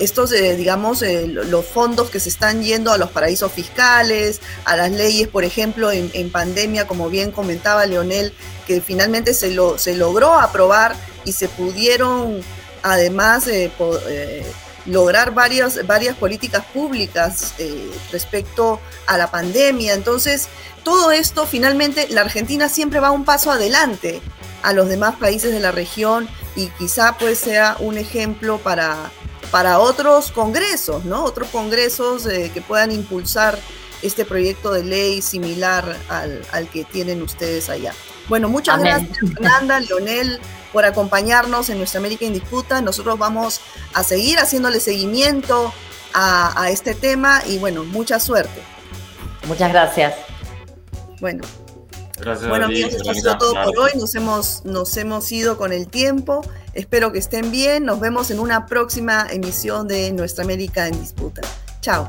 estos 0.00 0.30
digamos, 0.30 1.02
los 1.02 1.64
fondos 1.64 2.10
que 2.10 2.18
se 2.20 2.28
están 2.28 2.62
yendo 2.62 2.92
a 2.92 2.98
los 2.98 3.10
paraísos 3.10 3.52
fiscales, 3.52 4.40
a 4.64 4.76
las 4.76 4.90
leyes, 4.90 5.28
por 5.28 5.44
ejemplo, 5.44 5.92
en, 5.92 6.30
pandemia, 6.30 6.86
como 6.86 7.08
bien 7.08 7.30
comentaba 7.30 7.86
Leonel, 7.86 8.32
que 8.66 8.80
finalmente 8.80 9.34
se, 9.34 9.50
lo, 9.50 9.78
se 9.78 9.94
logró 9.94 10.34
aprobar 10.34 10.96
y 11.24 11.32
se 11.32 11.48
pudieron 11.48 12.40
además 12.82 13.46
lograr 14.86 15.32
varias, 15.32 15.86
varias 15.86 16.16
políticas 16.16 16.64
públicas 16.72 17.54
eh, 17.58 17.90
respecto 18.12 18.80
a 19.06 19.18
la 19.18 19.30
pandemia. 19.30 19.94
Entonces, 19.94 20.48
todo 20.84 21.10
esto 21.10 21.46
finalmente 21.46 22.08
la 22.10 22.22
Argentina 22.22 22.68
siempre 22.68 23.00
va 23.00 23.10
un 23.10 23.24
paso 23.24 23.50
adelante 23.50 24.20
a 24.62 24.72
los 24.72 24.88
demás 24.88 25.16
países 25.16 25.52
de 25.52 25.60
la 25.60 25.72
región 25.72 26.28
y 26.56 26.66
quizá 26.78 27.16
pues 27.18 27.38
sea 27.38 27.76
un 27.80 27.98
ejemplo 27.98 28.58
para, 28.58 29.10
para 29.50 29.78
otros 29.78 30.30
congresos, 30.30 31.04
¿no? 31.04 31.24
Otros 31.24 31.48
congresos 31.48 32.26
eh, 32.26 32.50
que 32.52 32.60
puedan 32.60 32.92
impulsar 32.92 33.58
este 34.02 34.24
proyecto 34.24 34.72
de 34.72 34.84
ley 34.84 35.22
similar 35.22 35.96
al, 36.08 36.42
al 36.52 36.68
que 36.68 36.84
tienen 36.84 37.22
ustedes 37.22 37.68
allá. 37.68 37.92
Bueno, 38.28 38.48
muchas 38.48 38.80
gracias, 38.80 39.18
Fernanda, 39.18 39.80
Leonel, 39.80 40.38
por 40.72 40.84
acompañarnos 40.84 41.68
en 41.68 41.78
nuestra 41.78 41.98
América 41.98 42.24
en 42.24 42.32
Disputa. 42.32 42.80
Nosotros 42.80 43.18
vamos 43.18 43.60
a 43.92 44.04
seguir 44.04 44.38
haciéndole 44.38 44.78
seguimiento 44.78 45.72
a, 46.14 46.70
este 46.70 46.94
tema 46.94 47.42
y 47.46 47.58
bueno, 47.58 47.84
mucha 47.84 48.20
suerte. 48.20 48.62
Muchas 49.46 49.72
gracias. 49.72 50.14
Bueno. 51.20 51.42
Bueno 52.48 52.66
amigos, 52.66 52.94
esto 52.94 53.10
ha 53.10 53.14
sido 53.14 53.38
todo 53.38 53.54
por 53.64 53.78
hoy. 53.78 53.90
Nos 53.96 54.14
hemos, 54.14 54.64
nos 54.64 54.96
hemos 54.96 55.30
ido 55.32 55.56
con 55.56 55.72
el 55.72 55.88
tiempo. 55.88 56.42
Espero 56.74 57.12
que 57.12 57.18
estén 57.18 57.50
bien. 57.50 57.84
Nos 57.84 58.00
vemos 58.00 58.30
en 58.30 58.40
una 58.40 58.66
próxima 58.66 59.26
emisión 59.30 59.88
de 59.88 60.12
Nuestra 60.12 60.44
América 60.44 60.86
en 60.86 61.00
Disputa. 61.00 61.42
Chao. 61.80 62.08